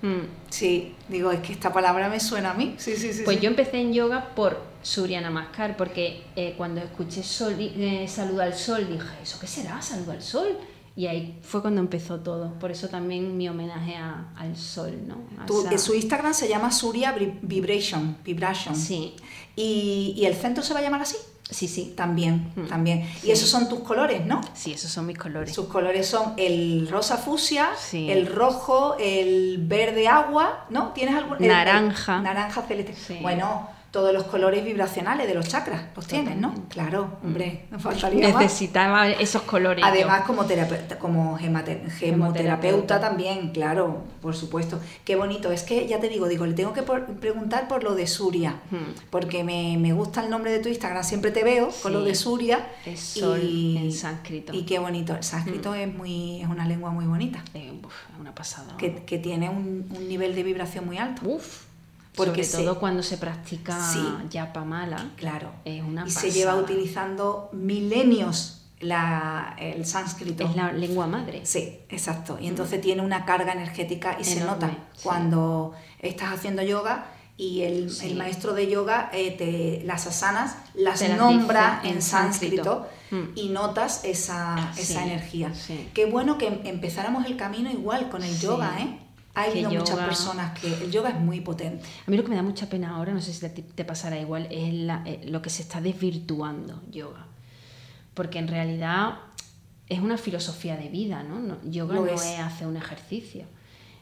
[0.02, 0.26] Hmm.
[0.48, 2.74] Sí, digo, es que esta palabra me suena a mí.
[2.78, 3.22] Sí, sí, sí.
[3.24, 3.42] Pues sí.
[3.42, 8.54] yo empecé en yoga por Surya Namaskar, porque eh, cuando escuché sol, eh, saludo al
[8.54, 9.80] sol, dije, ¿eso qué será?
[9.82, 10.58] Saludo al sol.
[10.96, 12.52] Y ahí fue cuando empezó todo.
[12.58, 15.18] Por eso también mi homenaje a, al sol, ¿no?
[15.42, 18.16] A Tu- esa- Su Instagram se llama Surya Vib- Vibration.
[18.24, 18.74] Vibration.
[18.74, 19.14] Sí,
[19.56, 21.16] ¿Y, y el centro se va a llamar así?
[21.48, 21.94] sí, sí.
[21.96, 22.66] También, Mm.
[22.68, 23.08] también.
[23.20, 23.28] Sí.
[23.28, 24.40] Y esos son tus colores, ¿no?
[24.54, 25.52] Sí, esos son mis colores.
[25.52, 28.08] Sus colores son el rosa fucsia, Sí.
[28.10, 30.88] el rojo, el verde agua, ¿no?
[30.92, 31.38] ¿Tienes algún?
[31.38, 32.20] el- el Naranja.
[32.20, 32.94] naranja celeste.
[32.94, 33.18] Sí.
[33.20, 36.54] Bueno, todos los colores vibracionales de los chakras los tienes, ¿no?
[36.68, 38.42] Claro, hombre, no faltaría más.
[38.42, 39.84] Necesitaba esos colores.
[39.84, 43.00] Además, como, terapeuta, como gemoterapeuta Gemoterapeuta.
[43.00, 44.78] también, claro, por supuesto.
[45.04, 45.50] Qué bonito.
[45.50, 48.60] Es que ya te digo, digo, le tengo que por- preguntar por lo de Surya,
[48.70, 48.94] Hmm.
[49.10, 51.98] porque me, me gusta el nombre de tu Instagram, siempre te veo con Sí.
[51.98, 52.68] lo de Surya.
[52.86, 54.52] Es sol y, en sánscrito.
[54.52, 54.56] Hmm.
[54.56, 55.14] Y qué bonito.
[55.16, 58.76] El sánscrito es, muy, es una lengua muy bonita, Eh, uf, es una pasada.
[58.76, 61.22] que, que tiene un, un nivel de vibración muy alto.
[61.28, 61.64] Uf,
[62.16, 64.00] Porque sobre se- todo cuando se practica Sí.
[64.30, 65.10] yapa mala.
[65.16, 65.52] Claro.
[65.64, 70.44] Es una y se lleva utilizando milenios la, el sánscrito.
[70.44, 71.42] Es la lengua madre.
[71.44, 72.38] Sí, exacto.
[72.40, 74.76] Y entonces tiene una carga energética y se nota sí.
[75.02, 77.06] cuando estás haciendo yoga
[77.36, 78.10] y el, Sí.
[78.10, 82.86] el maestro de yoga eh, te, las asanas las nombra en en sánscrito.
[83.12, 83.30] Mm.
[83.34, 85.52] y notas esa, esa Sí, energía.
[85.94, 89.00] Qué bueno que em- empezáramos el camino igual con el yoga, ¿eh?
[89.34, 91.84] Ha habido muchas yoga- personas que el yoga es muy potente.
[92.06, 94.48] A mí lo que me da mucha pena ahora, no sé si te pasará igual,
[94.50, 97.26] es la- eh, lo que se está desvirtuando yoga.
[98.14, 99.14] Porque en realidad
[99.88, 101.38] es una filosofía de vida, ¿no?
[101.38, 102.22] No- yoga Lo no es.
[102.24, 102.38] es.
[102.40, 103.44] hacer un ejercicio.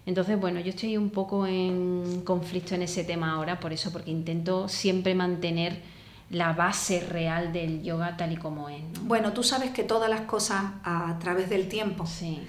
[0.07, 4.11] Entonces, bueno, yo estoy un poco en conflicto en ese tema ahora, por eso, porque
[4.11, 5.83] intento siempre mantener
[6.31, 9.01] la base real del yoga tal y como es, ¿no?
[9.03, 12.41] Bueno, tú sabes que todas las cosas a través del tiempo Sí,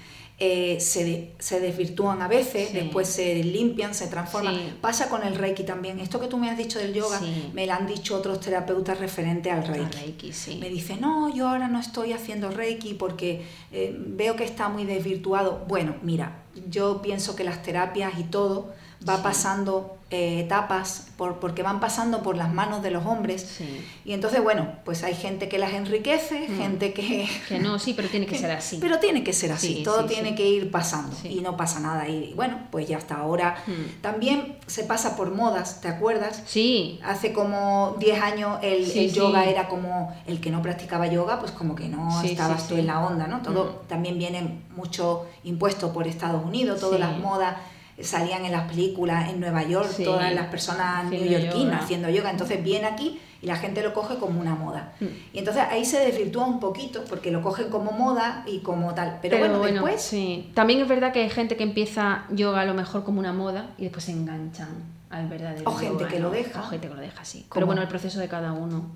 [0.42, 2.74] eh, se, se desvirtúan a veces, Sí.
[2.74, 4.54] después se limpian, se transforman.
[4.56, 4.72] Sí.
[4.80, 6.00] Pasa con el Reiki también.
[6.00, 7.50] Esto que tú me has dicho del yoga, Sí.
[7.52, 10.32] me lo han dicho otros terapeutas referente al Reiki.
[10.58, 14.84] Me dice, no, yo ahora no estoy haciendo Reiki porque eh, veo que está muy
[14.86, 15.64] desvirtuado.
[15.68, 18.72] Bueno, mira, yo pienso que las terapias y todo
[19.08, 19.22] va Sí.
[19.22, 23.42] pasando eh, etapas por, porque van pasando por las manos de los hombres.
[23.58, 23.86] Sí.
[24.04, 26.56] Y entonces, bueno, pues hay gente que las enriquece, Mm.
[26.58, 27.28] gente que...
[27.48, 28.78] Que no, sí, pero tiene que ser así.
[28.80, 32.08] Pero tiene que ser así, Sí, todo tiene que ir pasando y no pasa nada.
[32.08, 33.62] Y bueno, pues ya hasta ahora.
[33.68, 34.00] Mm.
[34.02, 36.42] También se pasa por modas, ¿te acuerdas?
[36.46, 41.38] Sí, Hace como 10 años el, el yoga era como el que no practicaba yoga,
[41.38, 43.42] pues como que no estabas tú en la onda, ¿no?
[43.42, 43.86] Todo Mm.
[43.88, 47.56] también viene mucho impuesto por Estados Unidos, todas las modas
[48.02, 50.04] salían en las películas en Nueva York, Sí.
[50.04, 54.38] todas las personas neoyorquinas haciendo yoga, entonces viene aquí y la gente lo coge como
[54.40, 54.92] una moda.
[55.00, 55.04] Mm.
[55.32, 59.18] Y entonces ahí se desvirtúa un poquito porque lo cogen como moda y como tal.
[59.22, 60.50] Pero, bueno, después sí.
[60.54, 63.70] También es verdad que hay gente que empieza yoga a lo mejor como una moda
[63.78, 64.68] y después se enganchan
[65.08, 66.28] al verdadero O gente yoga, que ¿no?
[66.28, 66.60] lo deja.
[66.60, 67.40] O gente que lo deja, sí.
[67.48, 68.90] Como- Pero bueno, el proceso de cada uno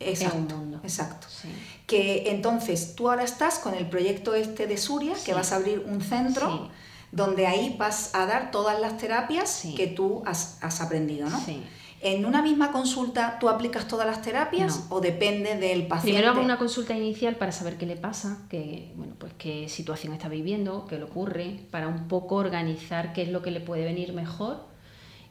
[0.00, 0.80] exacto, es un mundo.
[0.82, 1.26] exacto.
[1.30, 1.48] Sí.
[1.86, 5.32] Que entonces tú ahora estás con el proyecto este de Suria, que Sí.
[5.32, 6.70] vas a abrir un centro Sí.
[7.12, 9.74] Donde ahí vas a dar todas las terapias Sí.
[9.74, 11.40] que tú has, has aprendido, ¿no?
[11.40, 11.62] Sí.
[12.00, 14.96] En una misma consulta tú aplicas todas las terapias No.
[14.96, 16.18] o depende del paciente.
[16.20, 20.12] Primero hago una consulta inicial para saber qué le pasa, qué, bueno, pues qué situación
[20.12, 23.84] está viviendo, qué le ocurre, para un poco organizar qué es lo que le puede
[23.84, 24.64] venir mejor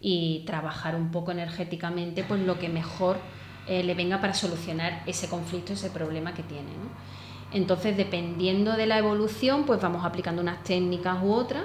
[0.02, 3.18] y trabajar un poco energéticamente pues lo que mejor
[3.68, 6.64] eh, le venga para solucionar ese conflicto, ese problema que tiene.
[6.72, 7.17] ¿no?
[7.52, 11.64] Entonces, dependiendo de la evolución, pues vamos aplicando unas técnicas u otras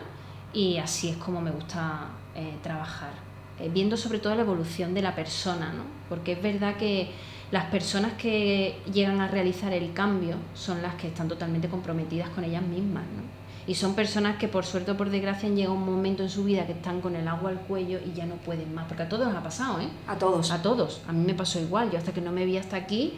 [0.53, 3.13] y así es como me gusta eh, trabajar,
[3.59, 5.85] eh, viendo sobre todo la evolución de la persona, ¿no?
[6.09, 7.11] porque es verdad que
[7.51, 12.45] las personas que llegan a realizar el cambio son las que están totalmente comprometidas con
[12.45, 13.05] ellas mismas.
[13.05, 13.43] ¿no?
[13.67, 16.31] Y son personas que por suerte o por desgracia han llegado a un momento en
[16.31, 19.05] su vida que están con el agua al cuello y ya no pueden más, porque
[19.05, 19.89] a todos nos ha pasado, ¿eh?
[20.09, 20.51] A todos.
[20.51, 21.03] A todos.
[21.07, 21.91] A mí me pasó igual.
[21.91, 23.15] Yo hasta que no me vi hasta aquí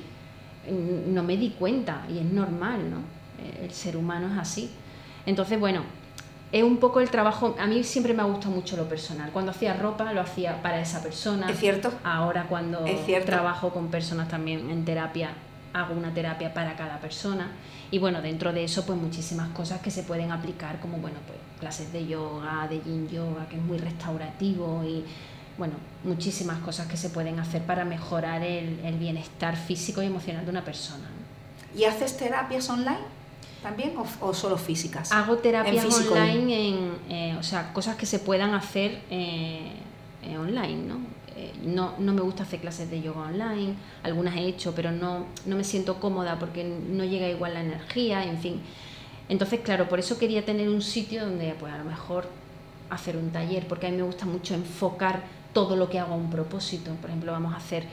[0.70, 2.98] no me di cuenta y es normal, ¿no?
[3.62, 4.70] El ser humano es así.
[5.26, 5.82] Entonces, bueno,
[6.52, 9.30] es un poco el trabajo, a mí siempre me ha gustado mucho lo personal.
[9.32, 11.50] Cuando hacía ropa lo hacía para esa persona.
[11.50, 11.92] Es cierto.
[12.04, 12.84] Ahora cuando
[13.26, 15.30] trabajo con personas también en terapia,
[15.72, 17.48] hago una terapia para cada persona.
[17.90, 21.38] Y bueno, dentro de eso pues muchísimas cosas que se pueden aplicar como bueno, pues
[21.58, 25.04] clases de yoga, de yin yoga, que es muy restaurativo y
[25.58, 30.44] bueno, muchísimas cosas que se pueden hacer para mejorar el, el bienestar físico y emocional
[30.44, 31.08] de una persona.
[31.76, 33.24] ¿Y haces terapias online?
[33.64, 35.10] también o, solo físicas?
[35.10, 39.72] Hago terapias online, en, eh, o sea, cosas que se puedan hacer eh,
[40.22, 40.98] eh, online, ¿no?
[41.64, 41.94] ¿no?
[41.98, 42.12] ¿no?
[42.12, 45.98] me gusta hacer clases de yoga online, algunas he hecho, pero no, no me siento
[45.98, 48.60] cómoda porque no llega igual la energía, en fin.
[49.30, 52.28] Entonces, claro, por eso quería tener un sitio donde, pues a lo mejor
[52.90, 55.22] hacer un taller, porque a mí me gusta mucho enfocar
[55.54, 56.90] todo lo que hago a un propósito.
[57.00, 57.86] Por ejemplo, vamos a hacer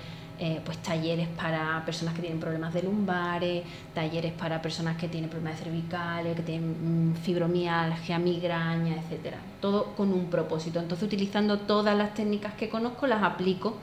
[0.43, 5.29] eh, pues talleres para personas que tienen problemas de lumbares, talleres para personas que tienen
[5.29, 9.37] problemas cervicales, que tienen mm, fibromialgia, migraña, etcétera.
[9.61, 10.79] Todo con un propósito.
[10.79, 13.75] Entonces, utilizando todas las técnicas que conozco, las aplico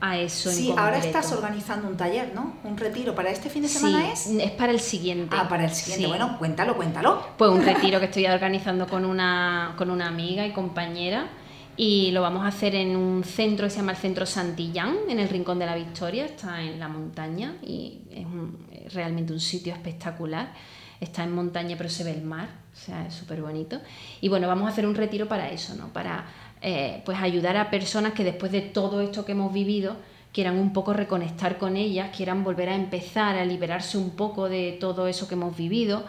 [0.00, 2.54] a eso sí, ahora estás organizando un taller, ¿no?
[2.64, 4.26] Un retiro para este fin de semana es.
[4.26, 5.36] Es para el siguiente.
[5.38, 6.06] Ah, para el siguiente.
[6.06, 7.26] Bueno, cuéntalo, cuéntalo.
[7.36, 11.28] Pues un retiro que estoy organizando con una, con una amiga y compañera
[11.76, 15.18] y lo vamos a hacer en un centro que se llama el Centro Santillán, en
[15.18, 20.52] el Rincón de la Victoria, está en la montaña y es, realmente un sitio espectacular.
[20.98, 23.80] Está en montaña pero se ve el mar, o sea, es súper bonito.
[24.22, 25.92] Y bueno, vamos a hacer un retiro para eso, ¿no?
[25.92, 26.24] Para
[26.62, 29.96] eh, pues ayudar a personas que después de todo esto que hemos vivido
[30.32, 34.76] quieran un poco reconectar con ellas, quieran volver a empezar a liberarse un poco de
[34.80, 36.04] todo eso que hemos vivido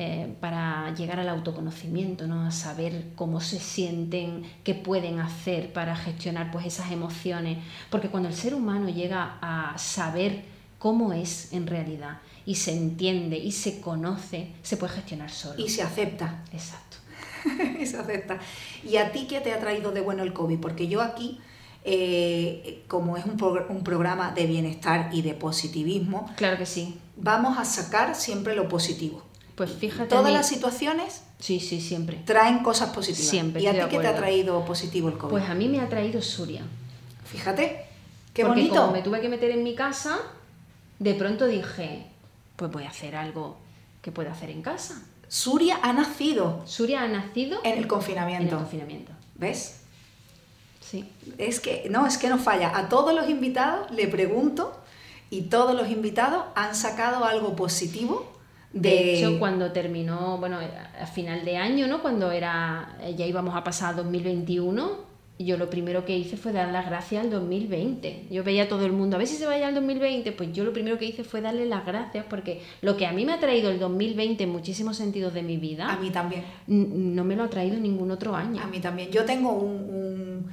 [0.00, 2.46] eh, para llegar al autoconocimiento, ¿no?
[2.46, 7.58] a saber cómo se sienten, qué pueden hacer para gestionar pues, esas emociones.
[7.90, 10.44] Porque cuando el ser humano llega a saber
[10.78, 15.60] cómo es en realidad y se entiende y se conoce, se puede gestionar solo.
[15.60, 16.44] Y se acepta.
[16.52, 16.98] Exacto.
[17.80, 18.38] y se acepta.
[18.84, 20.60] ¿Y a ti qué te ha traído de bueno el COVID?
[20.60, 21.40] Porque yo aquí...
[21.84, 23.40] Eh, como es un,
[23.70, 26.98] un, programa de bienestar y de positivismo, claro que sí.
[27.16, 29.22] Vamos a sacar siempre lo positivo.
[29.58, 30.08] Pues fíjate.
[30.08, 31.24] Todas las situaciones.
[31.40, 32.22] Sí, sí, siempre.
[32.24, 33.28] Traen cosas positivas.
[33.28, 33.60] Siempre.
[33.60, 35.32] ¿Y a ti qué te ha traído positivo el COVID?
[35.32, 36.62] Pues a mí me ha traído Suria.
[37.24, 37.84] Fíjate.
[38.32, 38.80] Qué Porque bonito.
[38.80, 40.20] Como me tuve que meter en mi casa,
[41.00, 42.06] de pronto dije,
[42.54, 43.56] pues voy a hacer algo
[44.00, 45.02] que pueda hacer en casa.
[45.26, 46.62] Suria ha nacido.
[46.64, 48.44] Suria ha nacido en el confinamiento.
[48.44, 49.12] En el confinamiento.
[49.34, 49.80] ¿Ves?
[50.80, 51.10] Sí.
[51.36, 52.78] Es que no, es que no falla.
[52.78, 54.80] A todos los invitados le pregunto
[55.30, 58.37] y todos los invitados han sacado algo positivo
[58.72, 59.14] de...
[59.14, 60.58] hecho, cuando terminó, bueno,
[61.00, 62.02] a final de año, ¿no?
[62.02, 65.08] Cuando era, ya íbamos a pasar a 2021,
[65.38, 68.26] yo lo primero que hice fue dar las gracias al 2020.
[68.30, 70.64] Yo veía a todo el mundo, a ver si se vaya al 2020, pues yo
[70.64, 73.38] lo primero que hice fue darle las gracias porque lo que a mí me ha
[73.38, 76.44] traído el 2020 en muchísimos sentidos de mi vida, a mí también.
[76.66, 78.60] No me lo ha traído ningún otro año.
[78.62, 79.10] A mí también.
[79.10, 80.50] Yo tengo un,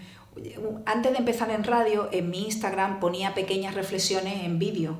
[0.85, 4.97] antes de empezar en radio, en mi Instagram ponía pequeñas reflexiones en vídeo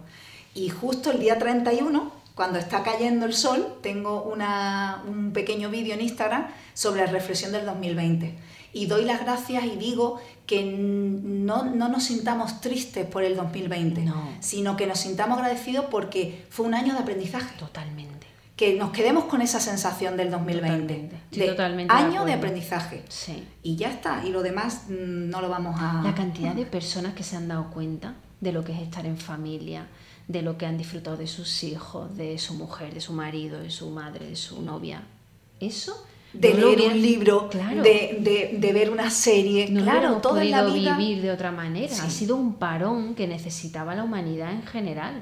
[0.56, 6.02] y justo el día 31 cuando está cayendo el sol, tengo un pequeño vídeo en
[6.02, 8.36] Instagram sobre la reflexión del 2020.
[8.74, 14.12] Y doy las gracias y digo que no, nos sintamos tristes por el 2020,
[14.42, 17.58] sino que nos sintamos agradecidos porque fue un año de aprendizaje.
[17.58, 18.28] Totalmente.
[18.58, 21.12] Que nos quedemos con esa sensación del 2020.
[21.48, 21.94] Totalmente.
[21.94, 23.04] año de, aprendizaje.
[23.08, 23.48] Sí.
[23.64, 24.26] Y ya está.
[24.26, 26.02] Y lo demás mm, no lo vamos a...
[26.04, 29.18] La cantidad de personas que se han dado cuenta de lo que es estar en
[29.18, 29.88] familia,
[30.28, 33.70] de lo que han disfrutado de sus hijos, de su mujer, de su marido, de
[33.70, 35.04] su madre, de su novia.
[35.60, 36.06] Eso
[36.40, 40.98] de leer un libro, de, ver una serie, no claro, la vida.
[40.98, 41.94] vivir de otra manera.
[41.94, 45.22] Ha sido un parón que necesitaba la humanidad en general.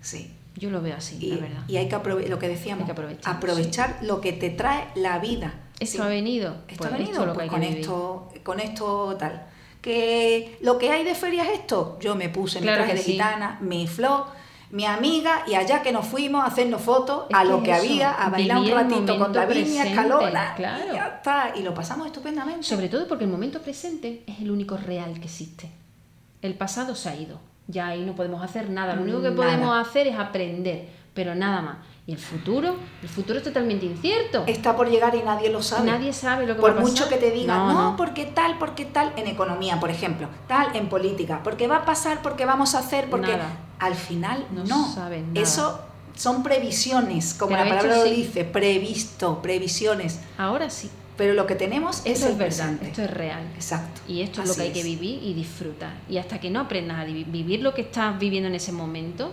[0.00, 0.32] Sí.
[0.56, 1.62] Yo lo veo así, y, la verdad.
[1.68, 2.90] Y hay que aprovechar lo que decíamos,
[3.24, 5.54] aprovechar, lo que te trae la vida.
[5.78, 6.56] Esto ha venido.
[6.68, 9.49] Esto ha pues venido, lo pues con esto, con esto tal
[9.80, 11.98] que lo que hay de feria es esto.
[12.00, 14.24] Yo me puse mi traje de gitana, mi flow,
[14.70, 18.28] mi amiga, y allá que nos fuimos a hacernos fotos a lo que había, a
[18.28, 20.92] bailar un ratito con la viña, escalona, claro.
[20.92, 21.52] y ya está.
[21.56, 22.62] Y lo pasamos estupendamente.
[22.62, 25.70] Sobre todo porque el momento presente es el único real que existe.
[26.42, 27.40] El pasado se ha ido.
[27.66, 28.94] Ya ahí no podemos hacer nada.
[28.94, 31.76] Lo único que podemos hacer es aprender, pero nada más.
[32.06, 34.44] Y el futuro, el futuro es totalmente incierto.
[34.46, 35.90] Está por llegar y nadie lo sabe.
[35.90, 38.84] Nadie sabe lo que por va a mucho que te digan, no, porque tal, porque
[38.84, 42.80] tal, en economía, por ejemplo, tal en política, porque va a pasar, porque vamos a
[42.80, 43.36] hacer, porque
[43.78, 44.64] al final no.
[44.64, 44.92] no.
[44.92, 45.80] Saben Eso
[46.16, 50.20] son previsiones, como la palabra lo dice, previsto, previsiones.
[50.36, 50.90] Ahora sí.
[51.16, 53.42] Pero lo que tenemos es el verdad, esto es real.
[53.54, 54.00] Exacto.
[54.08, 55.92] Y esto es lo que hay que vivir y disfrutar.
[56.08, 59.30] Y hasta que no aprendas a vivir lo que estás viviendo en ese momento,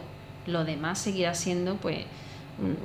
[0.47, 1.99] lo demás seguirá siendo pues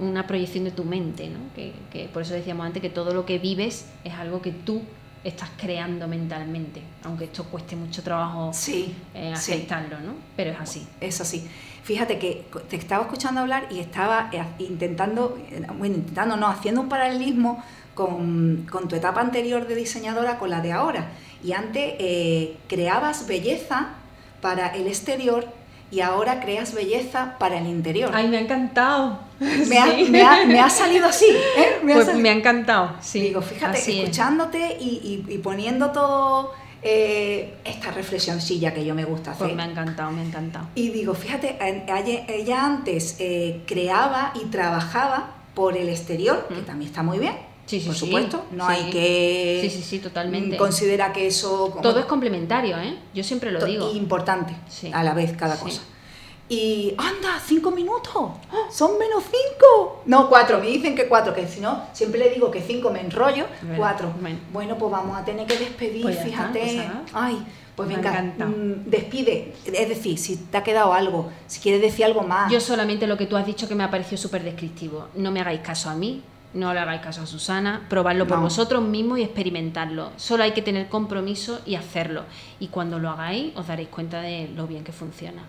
[0.01, 1.39] una proyección de tu mente, ¿no?
[1.55, 4.83] Que, por eso decíamos antes que todo lo que vives es algo que tú
[5.25, 10.15] estás creando mentalmente, aunque esto cueste mucho trabajo sí, eh, aceptarlo, ¿no?
[10.37, 10.87] Pero es así.
[11.01, 11.49] Es así.
[11.85, 15.39] Fíjate que te estaba escuchando hablar y estaba eh, intentando,
[15.79, 17.63] bueno, intentando, no, haciendo un paralelismo
[17.95, 21.11] con, tu etapa anterior de diseñadora con la de ahora.
[21.43, 23.95] Y antes eh, creabas belleza
[24.41, 25.47] para el exterior
[25.93, 28.11] y ahora creas belleza para el interior.
[28.15, 29.19] Ay, me ha encantado.
[29.43, 31.27] Me, ha, salido así.
[31.27, 31.81] ¿eh?
[31.83, 33.21] Me, ha pues me ha encantado, sí.
[33.21, 39.47] Digo, fíjate, escuchándote y, poniendo todo eh, esta reflexioncilla que yo me gusta pues hacer.
[39.49, 40.69] Pues me ha encantado, me ha encantado.
[40.77, 41.59] Y digo, fíjate,
[42.29, 47.35] ella antes eh, creaba y trabajaba por el exterior, que también está muy bien.
[47.73, 50.59] Sí, sí, por supuesto, no hay que sí, sí, sí, totalmente.
[50.59, 52.99] considera que eso todo es complementario, ¿eh?
[53.15, 53.91] Yo siempre lo digo.
[53.95, 54.55] Importante
[54.93, 55.81] a la vez cada cosa.
[56.51, 58.33] Y anda, cinco minutos,
[58.71, 60.03] son menos cinco.
[60.05, 63.01] No, cuatro, me dicen que cuatro, que si no, siempre le digo que cinco me
[63.01, 63.47] enrollo,
[63.79, 64.13] cuatro.
[64.53, 64.77] Bueno.
[64.77, 66.61] pues vamos a tener que despedir, pues fíjate.
[66.61, 67.43] Pues Ay,
[67.75, 69.55] pues venga, mm, despide.
[69.65, 72.53] Es decir, si te ha quedado algo, si quieres decir algo más.
[72.53, 75.09] Yo solamente lo que tú has dicho que me ha parecido súper descriptivo.
[75.15, 76.23] No me hagáis caso a mí,
[76.55, 80.11] no le hagáis caso a Susana, probadlo por vosotros mismos y experimentarlo.
[80.17, 82.25] Solo hay que tener compromiso y hacerlo.
[82.61, 85.43] Y cuando lo hagáis os daréis cuenta de lo bien que funciona.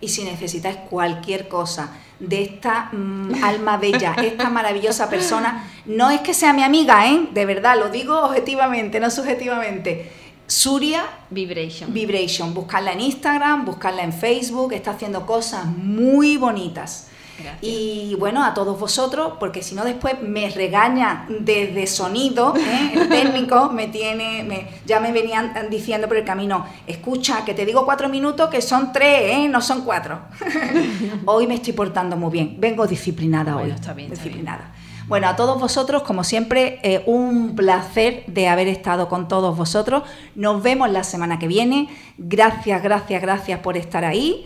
[0.00, 1.90] Y si necesitáis cualquier cosa
[2.20, 7.28] de esta mm, alma bella, esta maravillosa persona, no es que sea mi amiga, ¿eh?
[7.32, 10.12] De verdad, lo digo objetivamente, no subjetivamente.
[10.46, 11.92] Suria Vibration.
[11.92, 12.54] Vibration.
[12.54, 17.08] Buscarla en Instagram, buscarla en Facebook, está haciendo cosas muy bonitas.
[17.60, 22.92] Y bueno, a todos vosotros, porque si no después me regaña desde sonido, ¿eh?
[22.94, 27.64] el técnico me tiene, me, ya me venían diciendo por el camino, escucha, que te
[27.64, 29.48] digo cuatro minutos, que son tres, ¿eh?
[29.48, 30.20] no son cuatro.
[31.24, 33.70] hoy me estoy portando muy bien, vengo disciplinada hoy.
[33.70, 34.72] Está bien, disciplinada.
[35.08, 40.02] Bueno, a todos vosotros, como siempre, eh, un placer de haber estado con todos vosotros.
[40.34, 41.88] Nos vemos la semana que viene.
[42.18, 44.44] Gracias, gracias, gracias por estar ahí.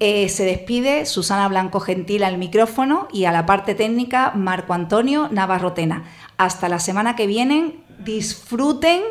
[0.00, 5.28] Eh, se despide Susana Blanco Gentil al micrófono y a la parte técnica Marco Antonio
[5.30, 6.04] Navarrotena.
[6.36, 9.02] Hasta la semana que viene, disfruten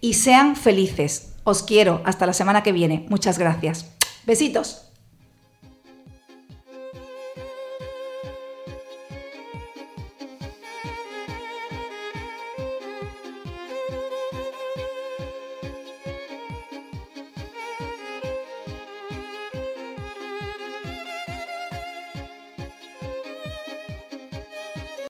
[0.00, 1.34] y sean felices.
[1.44, 2.00] Os quiero.
[2.04, 3.06] Hasta la semana que viene.
[3.08, 3.86] Muchas gracias.
[4.24, 4.89] Besitos.